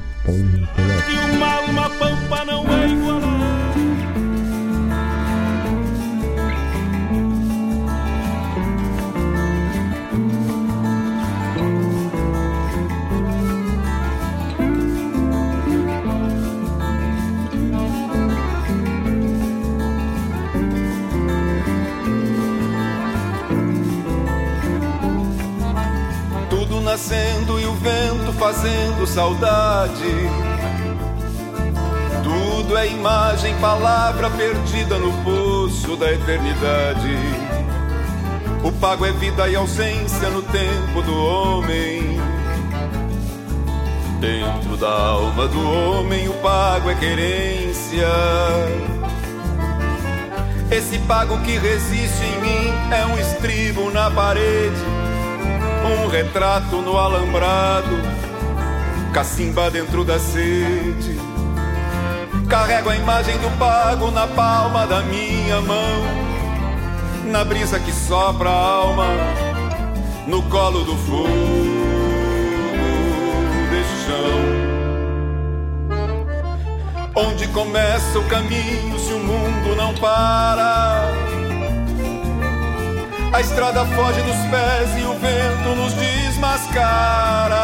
Uma 1.69 1.91
nascendo 26.95 27.59
e 27.59 27.67
o 27.67 27.75
vento 27.75 28.33
fazendo 28.35 29.05
saudade. 29.05 30.15
Tudo 32.23 32.79
é 32.79 32.87
imagem, 32.87 33.53
palavra 33.57 34.31
perdida 34.31 34.97
no 34.97 35.13
poço 35.25 35.97
da 35.97 36.13
eternidade. 36.13 37.19
O 38.63 38.71
pago 38.71 39.05
é 39.05 39.11
vida 39.11 39.49
e 39.49 39.57
ausência 39.57 40.31
no 40.31 40.43
tempo 40.43 41.03
do 41.03 41.19
homem. 41.19 42.17
Dentro 44.21 44.77
da 44.77 44.89
alma 44.89 45.49
do 45.49 45.69
homem, 45.69 46.29
o 46.29 46.35
pago 46.35 46.91
é 46.91 46.95
querência. 46.95 48.07
Esse 50.71 51.01
pago 51.01 51.41
que 51.41 51.59
resiste 51.59 52.25
em 52.25 52.41
mim 52.41 52.73
é 52.93 53.05
um 53.05 53.19
estribo 53.19 53.91
na 53.91 54.09
parede 54.13 55.04
um 55.87 56.09
retrato 56.09 56.77
no 56.77 56.97
alambrado, 56.97 57.97
cacimba 59.13 59.71
dentro 59.71 60.05
da 60.05 60.19
sede. 60.19 61.19
Carrego 62.49 62.91
a 62.91 62.97
imagem 62.97 63.37
do 63.39 63.51
pago 63.59 64.11
na 64.11 64.27
palma 64.27 64.87
da 64.87 65.01
minha 65.03 65.61
mão, 65.61 66.03
na 67.27 67.45
brisa 67.45 67.79
que 67.79 67.93
sopra 67.93 68.49
a 68.49 68.53
alma, 68.53 69.07
no 70.27 70.43
colo 70.45 70.85
do 70.85 70.97
fogo 70.97 71.29
desse 73.71 74.07
chão. 74.07 74.65
Onde 77.17 77.47
começa 77.49 78.19
o 78.19 78.25
caminho 78.25 78.99
se 78.99 79.13
o 79.13 79.19
mundo 79.19 79.77
não 79.77 79.95
para? 79.95 81.24
A 83.35 83.41
estrada 83.41 83.85
foge 83.85 84.23
dos 84.23 84.37
pés 84.49 84.97
e 84.97 85.03
o 85.03 85.13
vento 85.15 85.75
nos 85.75 85.93
desmascara. 85.95 87.59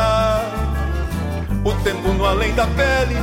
O 1.65 1.73
tempo 1.85 2.09
no 2.09 2.27
além 2.27 2.53
da 2.57 2.67
pele, 2.67 3.15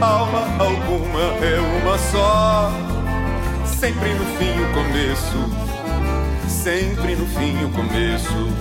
alma 0.00 0.46
alguma 0.56 1.20
é 1.44 1.58
uma 1.82 1.98
só. 1.98 2.70
Sempre 3.64 4.14
no 4.14 4.24
fim 4.36 4.52
o 4.62 4.72
começo, 4.72 5.50
sempre 6.48 7.16
no 7.16 7.26
fim 7.26 7.64
o 7.64 7.70
começo. 7.70 8.52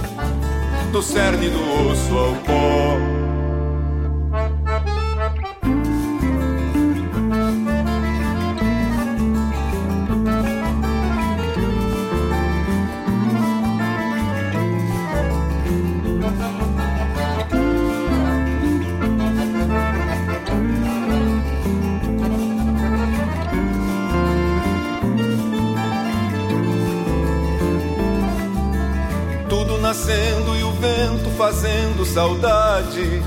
Do 0.92 1.04
cerne 1.04 1.48
do 1.48 1.92
osso 1.92 2.18
ao 2.18 2.34
pó. 2.38 3.15
Fazendo 31.56 32.06
saudade. 32.06 33.24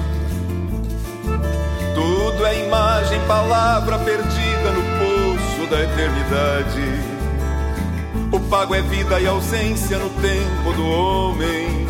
Tudo 1.94 2.44
é 2.44 2.66
imagem, 2.66 3.18
palavra 3.26 3.98
perdida 3.98 4.70
no 4.70 4.82
poço 4.98 5.70
da 5.70 5.82
eternidade. 5.82 6.82
O 8.30 8.38
pago 8.38 8.74
é 8.74 8.82
vida 8.82 9.18
e 9.18 9.26
ausência 9.26 9.98
no 9.98 10.10
tempo 10.10 10.72
do 10.74 10.86
homem. 10.86 11.88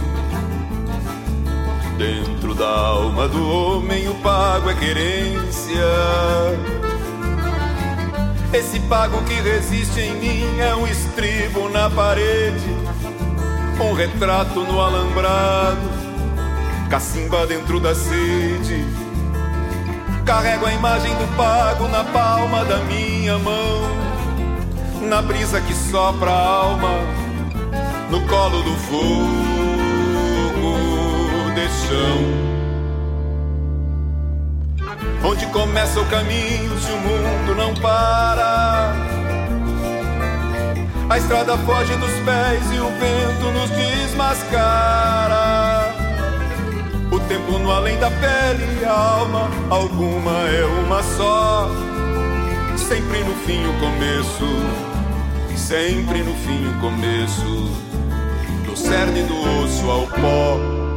Dentro 1.99 2.55
da 2.55 2.69
alma 2.69 3.27
do 3.27 3.51
homem, 3.51 4.09
o 4.09 4.15
pago 4.17 4.71
é 4.71 4.75
querência. 4.75 5.83
Esse 8.55 8.79
pago 8.81 9.21
que 9.25 9.35
resiste 9.35 10.01
em 10.01 10.15
mim 10.15 10.61
é 10.61 10.75
um 10.77 10.87
estribo 10.87 11.69
na 11.69 11.91
parede, 11.91 12.71
um 13.81 13.93
retrato 13.93 14.61
no 14.61 14.81
alambrado 14.81 16.08
cacimba 16.89 17.47
dentro 17.47 17.79
da 17.79 17.95
sede. 17.95 18.85
Carrego 20.25 20.67
a 20.67 20.73
imagem 20.73 21.15
do 21.15 21.37
pago 21.37 21.87
na 21.89 22.05
palma 22.05 22.65
da 22.65 22.79
minha 22.79 23.39
mão, 23.39 23.83
na 25.03 25.23
brisa 25.23 25.61
que 25.61 25.75
sopra 25.75 26.31
a 26.31 26.49
alma, 26.49 26.91
no 28.11 28.21
colo 28.27 28.63
do 28.63 28.75
fogo 28.77 29.09
desse 31.55 31.87
chão. 31.89 32.49
Onde 35.25 35.47
começa 35.47 36.01
o 36.01 36.07
caminho 36.07 36.79
se 36.79 36.93
o 36.93 36.97
mundo 36.97 37.55
não 37.55 37.75
para? 37.75 38.95
A 41.11 41.19
estrada 41.19 41.57
foge 41.59 41.97
dos 41.97 42.13
pés 42.21 42.71
e 42.71 42.79
o 42.79 42.91
vento 42.91 43.51
nos 43.53 43.71
desmascara. 43.71 45.39
O 47.11 47.21
tempo 47.21 47.59
no 47.59 47.71
além 47.71 47.99
da 47.99 48.11
pele, 48.11 48.85
a 48.85 48.93
alma 48.93 49.49
alguma 49.71 50.49
é 50.49 50.65
uma 50.65 51.03
só. 51.03 51.71
Sempre 52.77 53.25
no 53.25 53.35
fim 53.47 53.67
o 53.67 53.73
começo, 53.81 55.57
sempre 55.57 56.23
no 56.23 56.35
fim 56.35 56.69
o 56.69 56.81
começo. 56.81 57.71
Do 58.67 58.77
cerne 58.77 59.23
do 59.23 59.35
osso 59.63 59.91
ao 59.91 60.07
pó. 60.07 60.88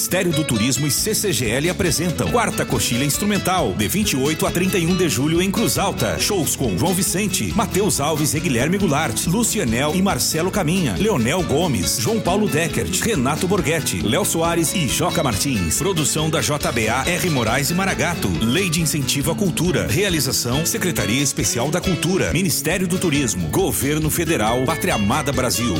Ministério 0.00 0.32
do 0.32 0.42
Turismo 0.42 0.86
e 0.86 0.90
CCGL 0.90 1.68
apresentam 1.68 2.30
Quarta 2.30 2.64
Coxilha 2.64 3.04
Instrumental, 3.04 3.74
de 3.74 3.86
28 3.86 4.46
a 4.46 4.50
31 4.50 4.96
de 4.96 5.10
julho 5.10 5.42
em 5.42 5.50
Cruz 5.50 5.76
Alta. 5.76 6.18
Shows 6.18 6.56
com 6.56 6.76
João 6.78 6.94
Vicente, 6.94 7.52
Matheus 7.54 8.00
Alves 8.00 8.32
e 8.32 8.40
Guilherme 8.40 8.78
Goulart, 8.78 9.26
Lucianel 9.26 9.94
e 9.94 10.00
Marcelo 10.00 10.50
Caminha, 10.50 10.96
Leonel 10.98 11.42
Gomes, 11.42 11.98
João 11.98 12.18
Paulo 12.18 12.48
Deckert, 12.48 12.98
Renato 13.02 13.46
Borghetti, 13.46 14.00
Léo 14.00 14.24
Soares 14.24 14.72
e 14.72 14.88
Joca 14.88 15.22
Martins. 15.22 15.76
Produção 15.76 16.30
da 16.30 16.40
JBA 16.40 17.04
R. 17.06 17.28
Moraes 17.28 17.68
e 17.68 17.74
Maragato. 17.74 18.30
Lei 18.40 18.70
de 18.70 18.80
Incentivo 18.80 19.32
à 19.32 19.34
Cultura. 19.34 19.86
Realização 19.86 20.64
Secretaria 20.64 21.22
Especial 21.22 21.70
da 21.70 21.78
Cultura. 21.78 22.32
Ministério 22.32 22.88
do 22.88 22.98
Turismo. 22.98 23.48
Governo 23.48 24.08
Federal. 24.08 24.64
Pátria 24.64 24.94
Amada 24.94 25.30
Brasil. 25.30 25.74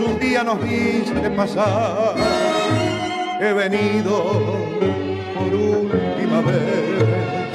Un 0.00 0.18
día 0.18 0.42
nos 0.42 0.60
viste 0.62 1.30
pasar. 1.30 2.14
He 3.40 3.52
venido 3.52 4.24
por 5.34 5.54
última 5.54 6.40
vez, 6.40 7.50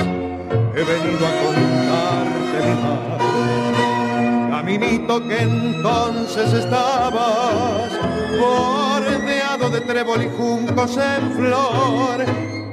he 0.75 0.83
venido 0.83 1.27
a 1.27 1.33
contarte 1.43 2.57
mi 2.65 2.73
mal. 2.83 4.51
Caminito 4.51 5.27
que 5.27 5.41
entonces 5.41 6.53
estabas 6.53 7.91
bordeado 8.39 9.69
de 9.69 9.81
trébol 9.81 10.23
y 10.23 10.29
juncos 10.37 10.97
en 10.97 11.31
flor, 11.33 12.25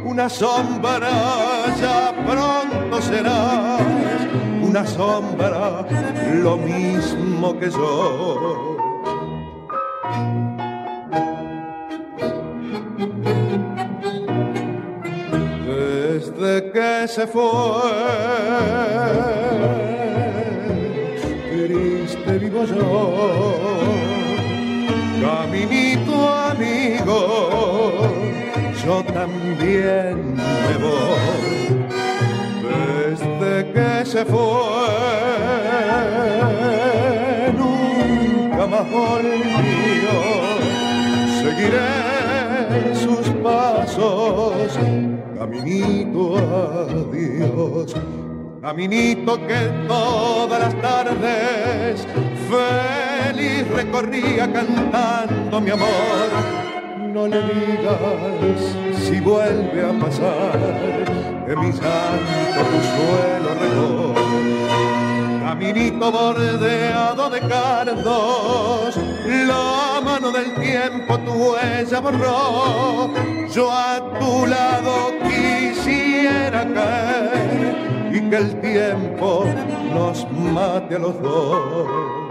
una 0.04 0.28
sombra 0.28 1.10
ya 1.80 2.14
pronto 2.26 3.02
serás, 3.02 3.80
una 4.62 4.86
sombra 4.86 5.86
lo 6.34 6.56
mismo 6.56 7.58
que 7.58 7.70
yo. 7.70 8.75
Se 17.16 17.26
fue, 17.26 17.40
triste 21.50 22.38
vivo 22.38 22.62
yo, 22.66 23.86
caminito 25.22 26.28
amigo, 26.52 28.02
yo 28.84 29.02
también 29.14 30.34
me 30.34 30.74
voy. 30.84 31.86
Desde 33.08 33.72
que 33.72 34.04
se 34.04 34.22
fue, 34.26 34.90
nunca 37.56 38.66
más 38.66 38.90
volvió. 38.90 40.16
Seguiré 41.40 42.94
sus 42.94 43.26
pasos, 43.42 44.78
caminito 45.50 46.36
adiós. 46.36 47.94
Caminito 48.60 49.46
que 49.46 49.86
todas 49.86 50.60
las 50.60 50.74
tardes 50.80 52.06
feliz 52.50 53.68
recorría 53.68 54.52
cantando 54.52 55.60
mi 55.60 55.70
amor 55.70 56.66
no 57.16 57.26
le 57.28 57.40
digas 57.42 58.60
si 59.04 59.20
vuelve 59.20 59.82
a 59.82 59.92
pasar 59.98 60.58
de 61.46 61.56
mi 61.56 61.72
santo 61.72 62.60
tu 62.70 62.78
suelo 62.92 63.50
regó. 63.62 64.14
Caminito 65.40 66.12
bordeado 66.12 67.30
de 67.30 67.40
cardos, 67.48 68.96
la 69.48 70.00
mano 70.04 70.30
del 70.30 70.54
tiempo 70.56 71.18
tu 71.20 71.32
huella 71.32 72.00
borró. 72.00 73.10
Yo 73.50 73.72
a 73.72 74.18
tu 74.18 74.46
lado 74.46 75.12
quisiera 75.36 76.66
caer 76.74 78.10
y 78.12 78.30
que 78.30 78.36
el 78.36 78.60
tiempo 78.60 79.44
nos 79.94 80.26
mate 80.32 80.96
a 80.96 80.98
los 80.98 81.22
dos. 81.22 82.26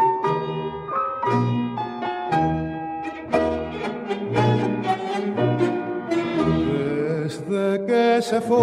desde 7.49 7.86
que 7.86 8.22
se 8.22 8.41
fue. 8.41 8.56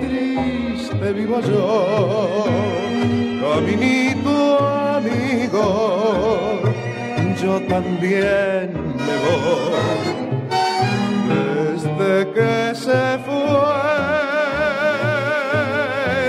Triste 0.00 1.12
vivo 1.12 1.40
yo, 1.40 2.44
caminito 3.40 4.58
amigo, 4.96 6.60
yo 7.42 7.60
también 7.62 8.72
me 9.06 9.14
voy. 9.24 10.39
Que 12.20 12.74
se 12.74 13.18
fue, 13.24 13.84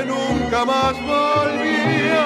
nunca 0.07 0.63
más 0.65 0.95
volvió. 1.01 2.23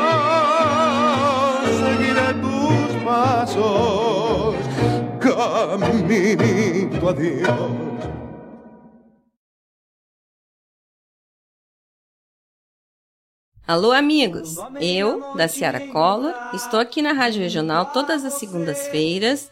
Seguiré 1.79 2.33
tus 2.41 3.03
pasos 3.03 4.55
caminito 5.19 7.09
adiós. 7.09 7.85
Alô, 13.67 13.91
amigos! 13.91 14.57
Eu, 14.79 15.33
da 15.33 15.47
Ciara 15.47 15.87
Cola, 15.87 16.51
estou 16.53 16.79
aqui 16.79 17.01
na 17.01 17.13
Rádio 17.13 17.41
Regional 17.41 17.87
todas 17.87 18.23
as 18.23 18.33
segundas-feiras, 18.33 19.51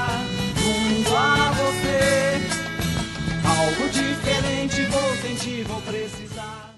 Algo 3.71 3.89
diferente 3.89 4.85
vou 4.85 5.15
sentir, 5.17 5.63
vou 5.63 5.81
precisar. 5.81 6.75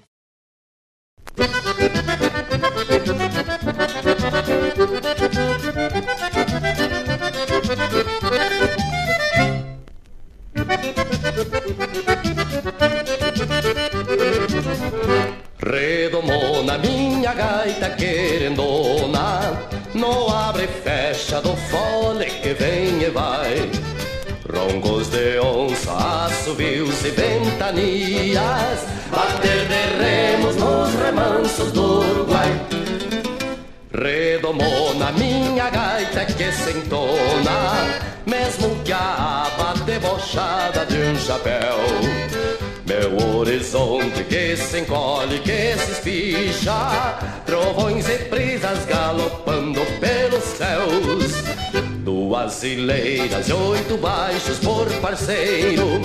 Redomou 15.57 16.63
na 16.63 16.77
minha 16.77 17.33
gaita 17.33 17.89
querendona 17.91 19.57
No 19.93 20.29
abre 20.29 20.65
e 20.65 20.67
fecha 20.67 21.41
do 21.41 21.55
fole 21.55 22.25
que 22.25 22.53
vem 22.53 23.01
e 23.01 23.09
vai 23.09 23.92
Roncos 24.63 25.09
de 25.09 25.39
onça, 25.39 25.91
assobios 26.25 27.03
e 27.03 27.09
ventanias 27.09 28.79
Bater 29.11 29.67
de 29.67 30.01
remos 30.01 30.55
nos 30.55 30.93
remansos 31.03 31.71
do 31.73 31.99
Uruguai. 31.99 32.49
Redomou 33.91 34.93
na 34.95 35.11
minha 35.11 35.69
gaita 35.69 36.25
que 36.25 36.51
sentona 36.51 37.99
Mesmo 38.25 38.73
que 38.85 38.93
a 38.93 39.47
aba 39.47 39.73
debochada 39.83 40.85
de 40.85 40.97
um 40.97 41.17
chapéu. 41.17 41.77
Meu 42.85 43.37
horizonte 43.37 44.23
que 44.23 44.55
se 44.55 44.79
encolhe, 44.79 45.39
que 45.39 45.77
se 45.77 45.91
espicha 45.91 47.19
Trovões 47.45 48.07
e 48.07 48.17
brisas 48.29 48.85
galopando 48.85 49.81
pelos 49.99 50.43
céus 50.43 51.92
Duas 52.03 52.61
hileiras 52.63 53.47
e 53.47 53.53
oito 53.53 53.97
baixos 53.97 54.59
por 54.59 54.91
parceiro. 54.99 56.01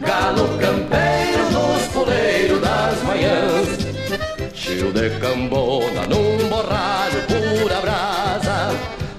Galo 0.00 0.48
campeiro 0.58 1.50
nos 1.50 1.82
puleiros 1.88 2.60
das 2.60 3.02
manhãs. 3.02 3.68
Chio 4.54 4.92
de 4.92 5.10
cambona 5.18 6.06
num 6.06 6.48
borralho 6.48 7.20
pura 7.26 7.80
brasa. 7.80 8.70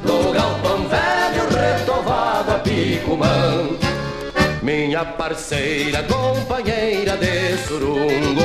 No 0.03 0.31
galpão 0.31 0.87
velho 0.87 1.49
retovado 1.49 2.51
a 2.51 2.59
picumã 2.59 3.91
minha 4.61 5.03
parceira, 5.03 6.03
companheira 6.03 7.17
de 7.17 7.57
surungo. 7.67 8.41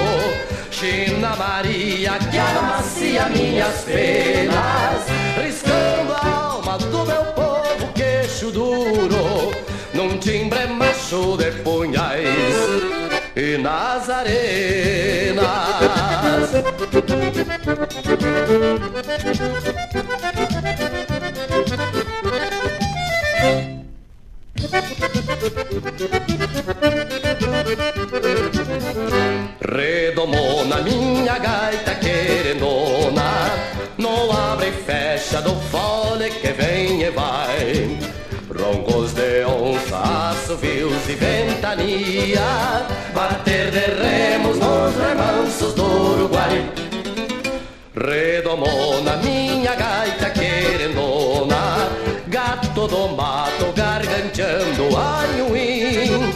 China 0.70 1.36
Maria, 1.36 2.18
que 2.30 2.38
amacia 2.38 3.28
minhas 3.28 3.82
penas. 3.82 5.06
Riscando 5.36 6.05
queixo 8.46 8.50
duro 8.50 9.52
Num 9.94 10.18
timbre 10.18 10.66
macho 10.66 11.36
de 11.36 11.50
punhais 11.62 12.54
e 13.34 13.56
nas 13.58 14.08
arenas 14.10 15.46
Maria, 41.66 42.86
bater 43.12 43.72
de 43.72 43.86
remos 44.00 44.56
nos 44.56 44.94
remansos 44.94 45.74
do 45.74 45.82
Uruguai. 45.82 46.64
Redomou 47.92 49.02
na 49.02 49.16
minha 49.16 49.74
gaita 49.74 50.30
querendona, 50.30 51.90
gato 52.28 52.86
do 52.86 53.08
mato 53.08 53.72
garganteando 53.74 54.96
anhuim. 54.96 56.32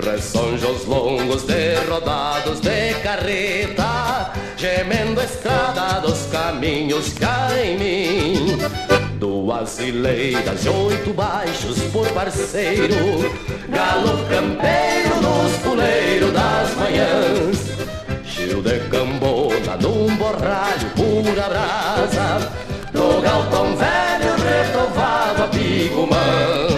Ressonjos 0.00 0.84
longos 0.84 1.42
de 1.42 1.74
rodados 1.90 2.60
de 2.60 2.94
carreta, 3.02 4.32
gemendo 4.56 5.20
estrada 5.20 5.98
dos 6.02 6.28
caminhos 6.30 7.14
cá 7.14 7.48
em 7.60 7.78
mim. 7.78 9.07
Duas 9.18 9.76
fileiras 9.76 10.62
de 10.62 10.68
oito 10.68 11.12
baixos 11.12 11.78
por 11.92 12.08
parceiro, 12.12 12.94
galo 13.68 14.24
campeiro 14.28 15.20
nos 15.20 15.56
puleiros 15.58 16.32
das 16.32 16.74
manhãs. 16.76 17.58
Cheio 18.24 18.62
de 18.62 18.78
cambona 18.88 19.76
num 19.80 20.14
borralho 20.16 20.90
pura 20.94 21.48
brasa, 21.48 22.52
no 22.92 23.20
galpão 23.20 23.76
velho 23.76 24.36
retovado 24.36 25.42
a 25.42 25.48
pigumã. 25.48 26.68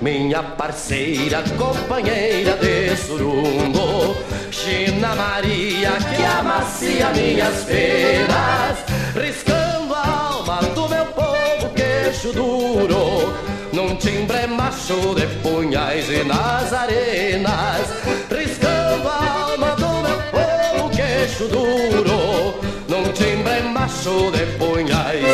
Minha 0.00 0.44
parceira, 0.44 1.42
companheira 1.58 2.56
de 2.58 2.96
surungo 2.96 4.16
China 4.52 5.16
Maria 5.16 5.92
que 5.98 6.24
amacia 6.24 7.10
minhas 7.10 7.64
penas 7.64 8.78
Riscando 9.14 9.75
queixo 12.16 12.32
duro 12.32 13.34
Num 13.72 13.96
timbre 13.96 14.46
macho 14.46 15.14
de 15.14 15.26
punhais 15.42 16.08
e 16.08 16.24
nas 16.24 16.72
arenas 16.72 17.88
Riscando 18.30 19.08
a 19.08 19.50
alma 19.50 19.76
do 19.76 19.88
meu 20.02 20.18
povo 20.32 20.90
queixo 20.90 21.48
duro 21.48 22.54
Num 22.88 23.12
timbre 23.12 23.60
macho 23.62 24.30
de 24.30 24.46
punhais 24.56 25.24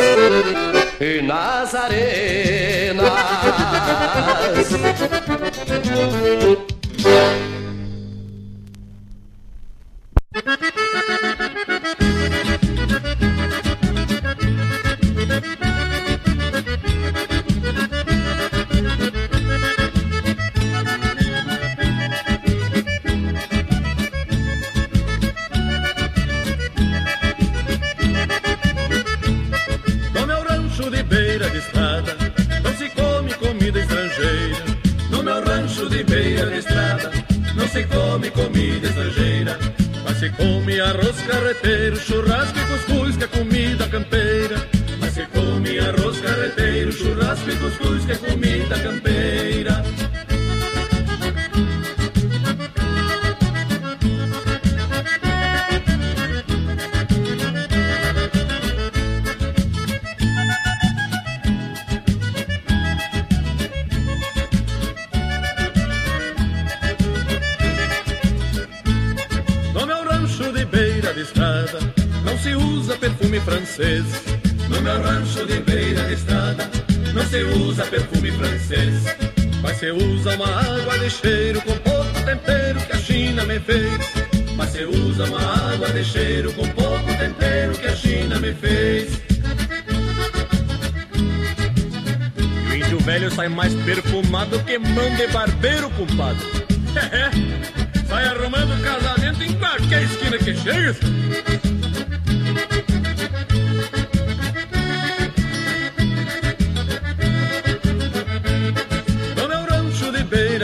e 0.99 1.21
nas 1.21 1.75
arenas. 1.75 3.03
No 35.09 35.23
meu 35.23 35.43
rancho 35.43 35.89
de 35.89 36.03
beira 36.03 36.49
de 36.51 36.59
estrada. 36.59 37.11
Não 37.55 37.67
se 37.67 37.83
come 37.83 38.31
comida 38.31 38.87
estrangeira 38.87 39.59
Mas 40.03 40.17
se 40.17 40.29
come 40.31 40.79
arroz 40.79 41.21
carreteiro 41.27 41.95
Churrasco 41.97 42.57
e 42.57 42.65
cuscuz 42.65 43.17
que 43.17 43.23
é 43.23 43.27
comida 43.27 43.87
campeira. 43.87 44.67
Mas 44.99 45.13
se 45.13 45.25
come 45.27 45.79
arroz 45.79 46.19
carreteiro 46.19 46.91
Churrasco 46.91 47.49
e 47.49 47.55
cuscuz 47.55 48.05
que 48.05 48.11
é 48.11 48.15
comida 48.15 48.79
campeira 48.79 49.12
perfume 73.33 73.39
francês. 73.39 74.05
No 74.69 74.81
meu 74.81 75.01
rancho 75.01 75.45
de 75.45 75.59
beira 75.61 76.03
de 76.03 76.13
estrada 76.13 76.69
Não 77.13 77.25
se 77.25 77.43
usa 77.43 77.85
perfume 77.85 78.31
francês. 78.31 79.03
Mas 79.61 79.77
se 79.77 79.91
usa 79.91 80.35
uma 80.35 80.47
água 80.47 80.99
de 80.99 81.09
cheiro 81.09 81.61
Com 81.61 81.75
pouco 81.77 82.25
tempero 82.25 82.79
que 82.81 82.91
a 82.91 82.97
China 82.97 83.43
me 83.45 83.59
fez. 83.59 83.91
Mas 84.55 84.69
se 84.69 84.83
usa 84.83 85.25
uma 85.25 85.73
água 85.73 85.89
de 85.89 86.03
cheiro 86.03 86.53
Com 86.53 86.67
pouco 86.69 87.17
tempero 87.17 87.73
que 87.73 87.87
a 87.87 87.95
China 87.95 88.39
me 88.39 88.53
fez. 88.53 89.21
E 92.67 92.71
o 92.71 92.75
índio 92.75 92.99
velho 92.99 93.31
sai 93.31 93.49
mais 93.49 93.73
perfumado 93.73 94.59
que 94.59 94.77
mão 94.77 95.15
de 95.15 95.27
barbeiro, 95.27 95.89
compadre. 95.91 96.45
Sai 98.07 98.27
arrumando 98.27 98.79
casamento 98.83 99.41
em 99.41 99.53
qualquer 99.53 100.03
esquina 100.03 100.37
que 100.37 100.53
chega. 100.55 100.95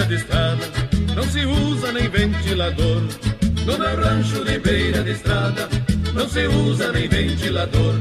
De 0.09 0.15
estrada 0.15 0.65
Não 1.15 1.23
se 1.23 1.45
usa 1.45 1.91
nem 1.91 2.09
ventilador. 2.09 3.03
No 3.63 3.77
meu 3.77 3.95
rancho 3.95 4.43
de 4.43 4.57
beira 4.57 5.03
de 5.03 5.11
estrada 5.11 5.69
Não 6.13 6.27
se 6.27 6.47
usa 6.47 6.91
nem 6.91 7.07
ventilador. 7.07 7.95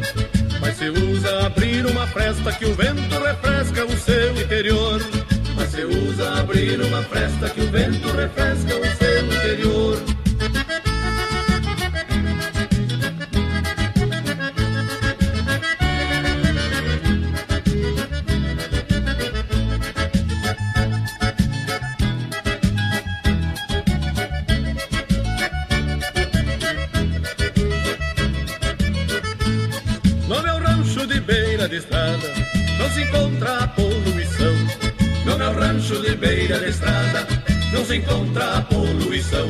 Mas 0.58 0.76
se 0.76 0.88
usa 0.88 1.46
abrir 1.46 1.84
uma 1.84 2.06
fresta 2.06 2.50
Que 2.52 2.64
o 2.64 2.74
vento 2.74 3.18
refresca 3.22 3.84
o 3.84 3.96
seu 3.98 4.40
interior. 4.40 5.00
Mas 5.54 5.68
se 5.68 5.84
usa 5.84 6.40
abrir 6.40 6.80
uma 6.80 7.02
fresta 7.02 7.50
Que 7.50 7.60
o 7.60 7.70
vento 7.70 8.08
refresca 8.08 8.74
o 8.74 8.96
seu 8.96 9.26
interior 9.26 10.17
se 37.88 37.96
encontra 37.96 38.58
a 38.58 38.62
poluição. 38.62 39.48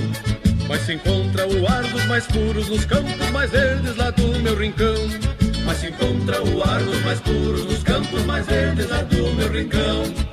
Mas 0.68 0.82
se 0.82 0.92
encontra 0.92 1.48
o 1.48 1.66
ar 1.66 1.82
dos 1.82 2.04
mais 2.04 2.24
puros 2.26 2.68
Nos 2.68 2.84
campos 2.84 3.30
mais 3.30 3.50
verdes 3.50 3.96
lá 3.96 4.10
do 4.10 4.38
meu 4.38 4.56
rincão. 4.56 4.94
Mas 5.64 5.78
se 5.78 5.88
encontra 5.88 6.40
o 6.44 6.62
ar 6.62 6.80
dos 6.80 7.02
mais 7.02 7.20
puros 7.20 7.64
Nos 7.64 7.82
campos 7.82 8.24
mais 8.26 8.46
verdes 8.46 8.88
lá 8.88 9.02
do 9.02 9.34
meu 9.34 9.50
rincão 9.50 10.27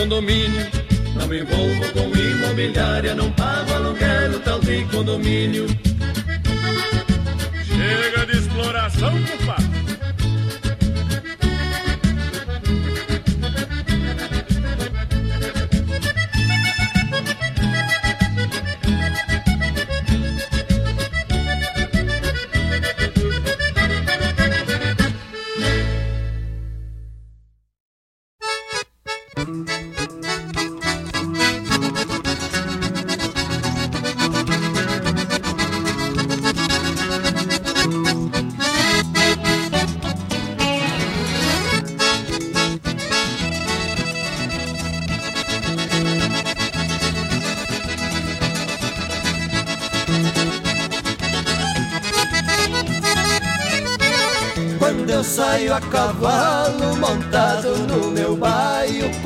condomínio. 0.00 0.66
Não 1.14 1.28
me 1.28 1.40
envolvo 1.40 1.92
com 1.92 2.18
imobiliária 2.18 3.14
Não 3.14 3.30
pago 3.32 3.72
aluguel 3.74 4.40
tal 4.40 4.58
de 4.60 4.84
condomínio 4.86 5.89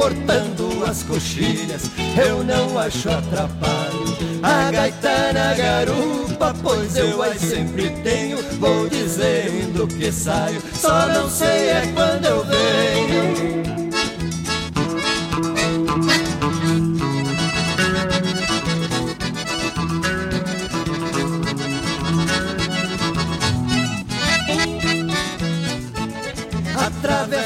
cortando 0.05 0.85
as 0.85 1.02
coxilhas, 1.02 1.90
eu 2.14 2.44
não 2.44 2.78
acho 2.78 3.09
atrapalho. 3.09 4.05
A 4.43 4.70
gaita 4.70 5.32
na 5.32 5.55
garupa, 5.55 6.55
pois 6.62 6.94
eu 6.94 7.22
aí 7.22 7.39
sempre 7.39 7.89
tenho, 8.02 8.36
vou 8.60 8.86
dizendo 8.86 9.89
que 9.89 10.12
saio, 10.12 10.60
só 10.74 11.09
não 11.09 11.31
sei 11.31 11.70
é 11.70 11.93
quando 11.94 12.26
eu 12.26 12.44
venho. 12.44 13.74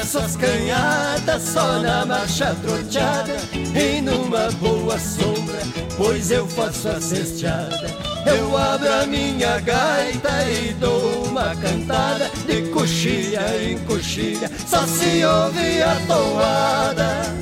Atravesso 0.09 0.19
as 0.19 0.35
canhadas 0.35 1.41
só 1.43 1.79
na 1.79 2.03
marcha 2.03 2.55
troteada 2.63 3.37
E 3.53 4.01
numa 4.01 4.49
boa 4.53 4.97
sombra, 4.97 5.59
pois 5.97 6.31
eu 6.31 6.47
faço 6.47 6.89
a 6.89 6.99
cesteada. 6.99 7.87
Eu 8.25 8.57
abro 8.57 8.91
a 8.91 9.05
minha 9.05 9.59
gaita 9.59 10.49
e 10.49 10.73
dou 10.73 11.25
uma 11.25 11.55
cantada 11.55 12.29
De 12.47 12.63
coxilha 12.69 13.41
em 13.61 13.77
coxilha, 13.85 14.49
só 14.67 14.85
se 14.87 15.23
ouve 15.23 15.81
a 15.81 15.95
toada 16.07 17.38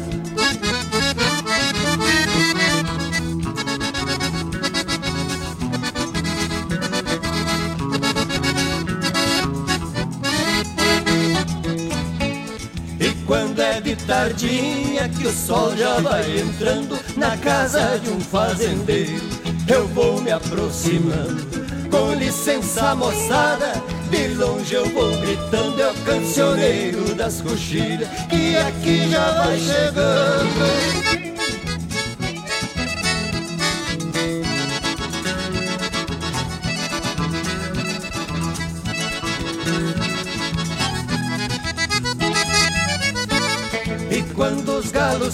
tardinha 14.07 15.09
que 15.09 15.27
o 15.27 15.31
sol 15.31 15.75
já 15.75 15.99
vai 15.99 16.39
entrando 16.39 16.97
na 17.17 17.37
casa 17.37 17.99
de 17.99 18.09
um 18.09 18.19
fazendeiro, 18.21 19.21
eu 19.67 19.85
vou 19.89 20.21
me 20.21 20.31
aproximando. 20.31 21.45
Com 21.91 22.13
licença, 22.13 22.95
moçada, 22.95 23.73
de 24.09 24.29
longe 24.29 24.73
eu 24.73 24.89
vou 24.89 25.11
gritando, 25.17 25.81
é 25.81 25.91
o 25.91 25.95
cancioneiro 26.05 27.15
das 27.15 27.41
coxilhas 27.41 28.07
que 28.29 28.55
aqui 28.55 29.09
já 29.09 29.43
vai 29.43 29.59
chegando. 29.59 31.26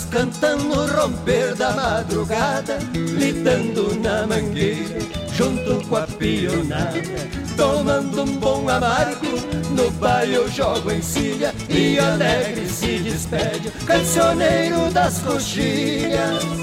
Cantam 0.06 0.58
no 0.58 0.88
romper 0.88 1.56
da 1.56 1.72
madrugada, 1.72 2.80
lidando 2.94 3.96
na 4.00 4.26
mangueira, 4.26 5.00
junto 5.36 5.88
com 5.88 5.98
a 5.98 6.08
pionada, 6.08 7.02
tomando 7.56 8.24
um 8.24 8.38
bom 8.38 8.68
amargo, 8.68 9.28
no 9.70 9.92
baile 9.92 10.36
eu 10.36 10.50
jogo 10.50 10.92
em 10.92 11.02
cilha 11.02 11.54
e 11.70 12.00
alegre 12.00 12.68
se 12.68 13.00
despede, 13.00 13.70
cancioneiro 13.86 14.90
das 14.92 15.20
coxilhas. 15.20 16.63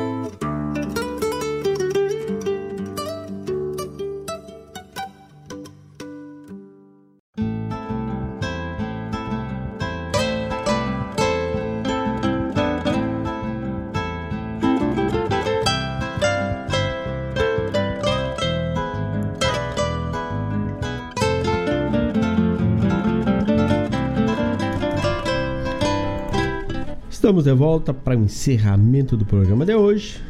Estamos 27.31 27.45
de 27.45 27.53
volta 27.53 27.93
para 27.93 28.19
o 28.19 28.23
encerramento 28.25 29.15
do 29.15 29.23
programa 29.23 29.65
de 29.65 29.73
hoje. 29.73 30.21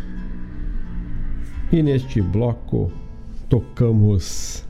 E 1.72 1.82
neste 1.82 2.22
bloco 2.22 2.92
tocamos, 3.50 4.64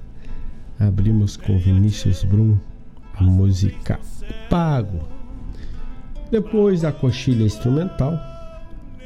abrimos 0.79 1.35
com 1.35 1.57
Vinícius 1.57 2.23
Brum 2.23 2.57
a 3.15 3.21
música 3.21 3.99
Pago. 4.49 5.01
Depois 6.31 6.79
da 6.79 6.93
coxilha 6.93 7.43
instrumental, 7.43 8.17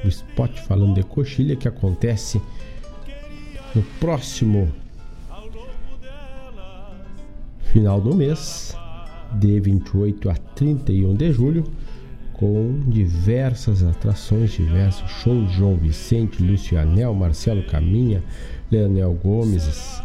o 0.04 0.08
spot 0.08 0.62
falando 0.62 0.94
de 0.94 1.02
coxilha 1.02 1.56
que 1.56 1.68
acontece 1.68 2.40
no 3.74 3.82
próximo 4.00 4.72
final 7.74 8.00
do 8.00 8.14
mês, 8.14 8.78
de 9.40 9.60
28 9.60 10.30
a 10.30 10.36
31 10.36 11.16
de 11.16 11.32
julho 11.32 11.64
com 12.38 12.82
diversas 12.88 13.84
atrações, 13.84 14.52
diversos 14.52 15.10
shows 15.10 15.52
João 15.52 15.76
Vicente, 15.76 16.44
Lucianel, 16.44 17.14
Marcelo 17.14 17.64
Caminha, 17.64 18.22
Leonel 18.70 19.14
Gomes, 19.14 20.02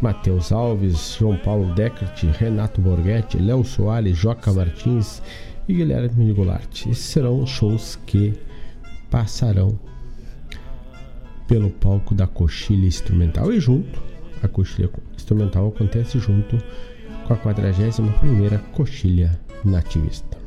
Matheus 0.00 0.50
Alves, 0.52 1.16
João 1.18 1.36
Paulo 1.36 1.74
Deckert, 1.74 2.24
Renato 2.38 2.80
Borghetti, 2.80 3.38
Léo 3.38 3.64
Soares, 3.64 4.16
Joca 4.16 4.52
Martins 4.52 5.22
e 5.68 5.74
Guilherme 5.74 6.32
Goulart. 6.32 6.86
Esses 6.86 6.98
serão 6.98 7.46
shows 7.46 7.96
que 8.06 8.34
passarão 9.10 9.78
pelo 11.46 11.70
palco 11.70 12.14
da 12.14 12.26
Coxilha 12.26 12.86
Instrumental 12.86 13.52
e 13.52 13.60
junto, 13.60 14.02
a 14.42 14.48
Coxilha 14.48 14.90
Instrumental 15.16 15.68
acontece 15.68 16.18
junto 16.18 16.58
com 17.26 17.34
a 17.34 17.36
41ª 17.36 18.58
Coxilha 18.72 19.38
Nativista. 19.64 20.37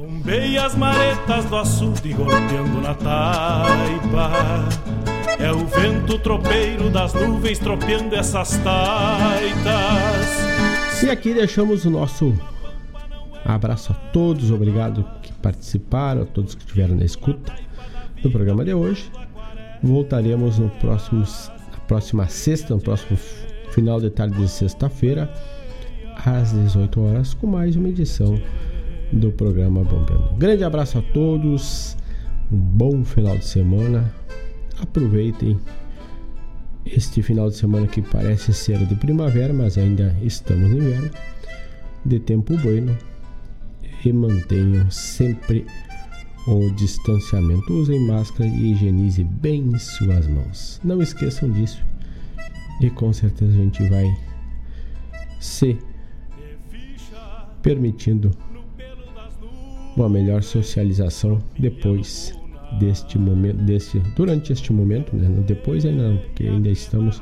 Bombei 0.00 0.56
as 0.56 0.74
maretas 0.74 1.44
do 1.44 1.56
açude 1.56 2.14
golpeando 2.14 2.80
na 2.80 2.94
taipa 2.94 4.66
É 5.38 5.52
o 5.52 5.66
vento 5.66 6.18
tropeiro 6.20 6.88
das 6.88 7.12
nuvens 7.12 7.58
tropeando 7.58 8.16
essas 8.16 8.56
taitas 8.64 9.42
E 11.02 11.10
aqui 11.10 11.34
deixamos 11.34 11.84
o 11.84 11.90
nosso 11.90 12.32
abraço 13.44 13.92
a 13.92 13.94
todos, 14.10 14.50
obrigado 14.50 15.04
que 15.20 15.34
participaram, 15.34 16.22
a 16.22 16.24
todos 16.24 16.54
que 16.54 16.62
estiveram 16.62 16.96
na 16.96 17.04
escuta 17.04 17.52
do 18.22 18.30
programa 18.30 18.64
de 18.64 18.72
hoje. 18.72 19.10
Voltaremos 19.82 20.58
no 20.58 20.70
próximo, 20.70 21.26
na 21.72 21.78
próxima 21.80 22.26
sexta, 22.26 22.74
no 22.74 22.80
próximo 22.80 23.18
final 23.70 24.00
de 24.00 24.08
tarde 24.08 24.38
de 24.38 24.48
sexta-feira, 24.48 25.30
às 26.24 26.52
18 26.52 27.00
horas, 27.02 27.34
com 27.34 27.46
mais 27.46 27.76
uma 27.76 27.90
edição 27.90 28.40
do 29.12 29.32
programa 29.32 29.82
Bombeando. 29.84 30.34
Grande 30.36 30.64
abraço 30.64 30.98
a 30.98 31.02
todos, 31.02 31.96
um 32.50 32.56
bom 32.56 33.04
final 33.04 33.36
de 33.36 33.44
semana. 33.44 34.12
Aproveitem 34.80 35.58
este 36.86 37.22
final 37.22 37.50
de 37.50 37.56
semana 37.56 37.86
que 37.86 38.00
parece 38.00 38.52
ser 38.52 38.78
de 38.86 38.94
primavera, 38.94 39.52
mas 39.52 39.76
ainda 39.76 40.16
estamos 40.22 40.70
no 40.70 40.78
inverno, 40.78 41.10
de 42.04 42.18
tempo 42.18 42.56
bueno 42.58 42.96
e 44.04 44.12
mantenham 44.12 44.90
sempre 44.90 45.66
o 46.46 46.70
distanciamento. 46.70 47.72
Usem 47.72 48.00
máscara 48.06 48.48
e 48.48 48.72
higienize 48.72 49.22
bem 49.24 49.76
suas 49.78 50.26
mãos. 50.26 50.80
Não 50.82 51.02
esqueçam 51.02 51.50
disso 51.50 51.84
e 52.80 52.88
com 52.90 53.12
certeza 53.12 53.52
a 53.52 53.56
gente 53.56 53.86
vai 53.88 54.16
se 55.38 55.76
permitindo 57.62 58.30
uma 60.02 60.08
melhor 60.08 60.42
socialização 60.42 61.38
depois 61.58 62.34
deste 62.78 63.18
momento, 63.18 63.56
deste, 63.62 63.98
durante 64.16 64.52
este 64.52 64.72
momento, 64.72 65.14
né? 65.14 65.28
depois 65.46 65.84
ainda 65.84 66.10
não, 66.10 66.16
porque 66.18 66.44
ainda 66.44 66.68
estamos 66.68 67.20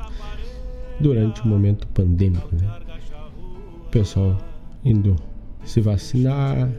durante 0.99 1.41
o 1.41 1.47
momento 1.47 1.87
pandêmico. 1.87 2.55
Né? 2.55 2.79
O 3.85 3.89
pessoal 3.89 4.37
indo 4.83 5.15
se 5.63 5.81
vacinar, 5.81 6.69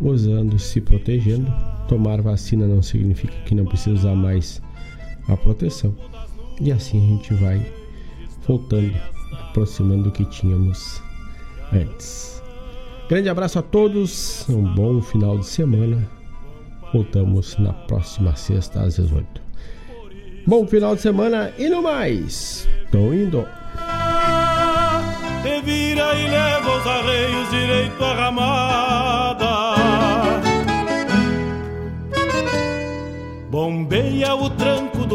usando, 0.00 0.58
se 0.58 0.80
protegendo. 0.80 1.52
Tomar 1.88 2.20
vacina 2.22 2.66
não 2.66 2.82
significa 2.82 3.34
que 3.44 3.54
não 3.54 3.64
precisa 3.64 3.94
usar 3.96 4.14
mais 4.14 4.62
a 5.28 5.36
proteção. 5.36 5.94
E 6.60 6.72
assim 6.72 6.98
a 6.98 7.08
gente 7.08 7.34
vai 7.34 7.72
voltando, 8.46 8.92
aproximando 9.32 10.04
do 10.04 10.10
que 10.10 10.24
tínhamos 10.26 11.02
antes. 11.72 12.31
Grande 13.12 13.28
abraço 13.28 13.58
a 13.58 13.62
todos, 13.62 14.48
um 14.48 14.62
bom 14.74 15.02
final 15.02 15.36
de 15.36 15.44
semana. 15.44 16.10
Voltamos 16.94 17.58
na 17.58 17.74
próxima 17.74 18.34
sexta 18.34 18.80
às 18.80 18.96
18. 18.96 19.38
Bom 20.46 20.66
final 20.66 20.96
de 20.96 21.02
semana 21.02 21.52
e 21.58 21.68
no 21.68 21.82
mais. 21.82 22.66
Tô 22.90 23.12
indo. 23.12 23.46
Te 25.42 25.60
vira 25.60 26.14
e 26.14 26.26
leva 26.26 26.78
os 26.78 26.86
arreios 26.86 27.50
direito 27.50 28.02
à 28.02 28.14
ramada. 28.14 29.74
Bombeia 33.50 34.34
o 34.34 34.48
tranco 34.48 34.91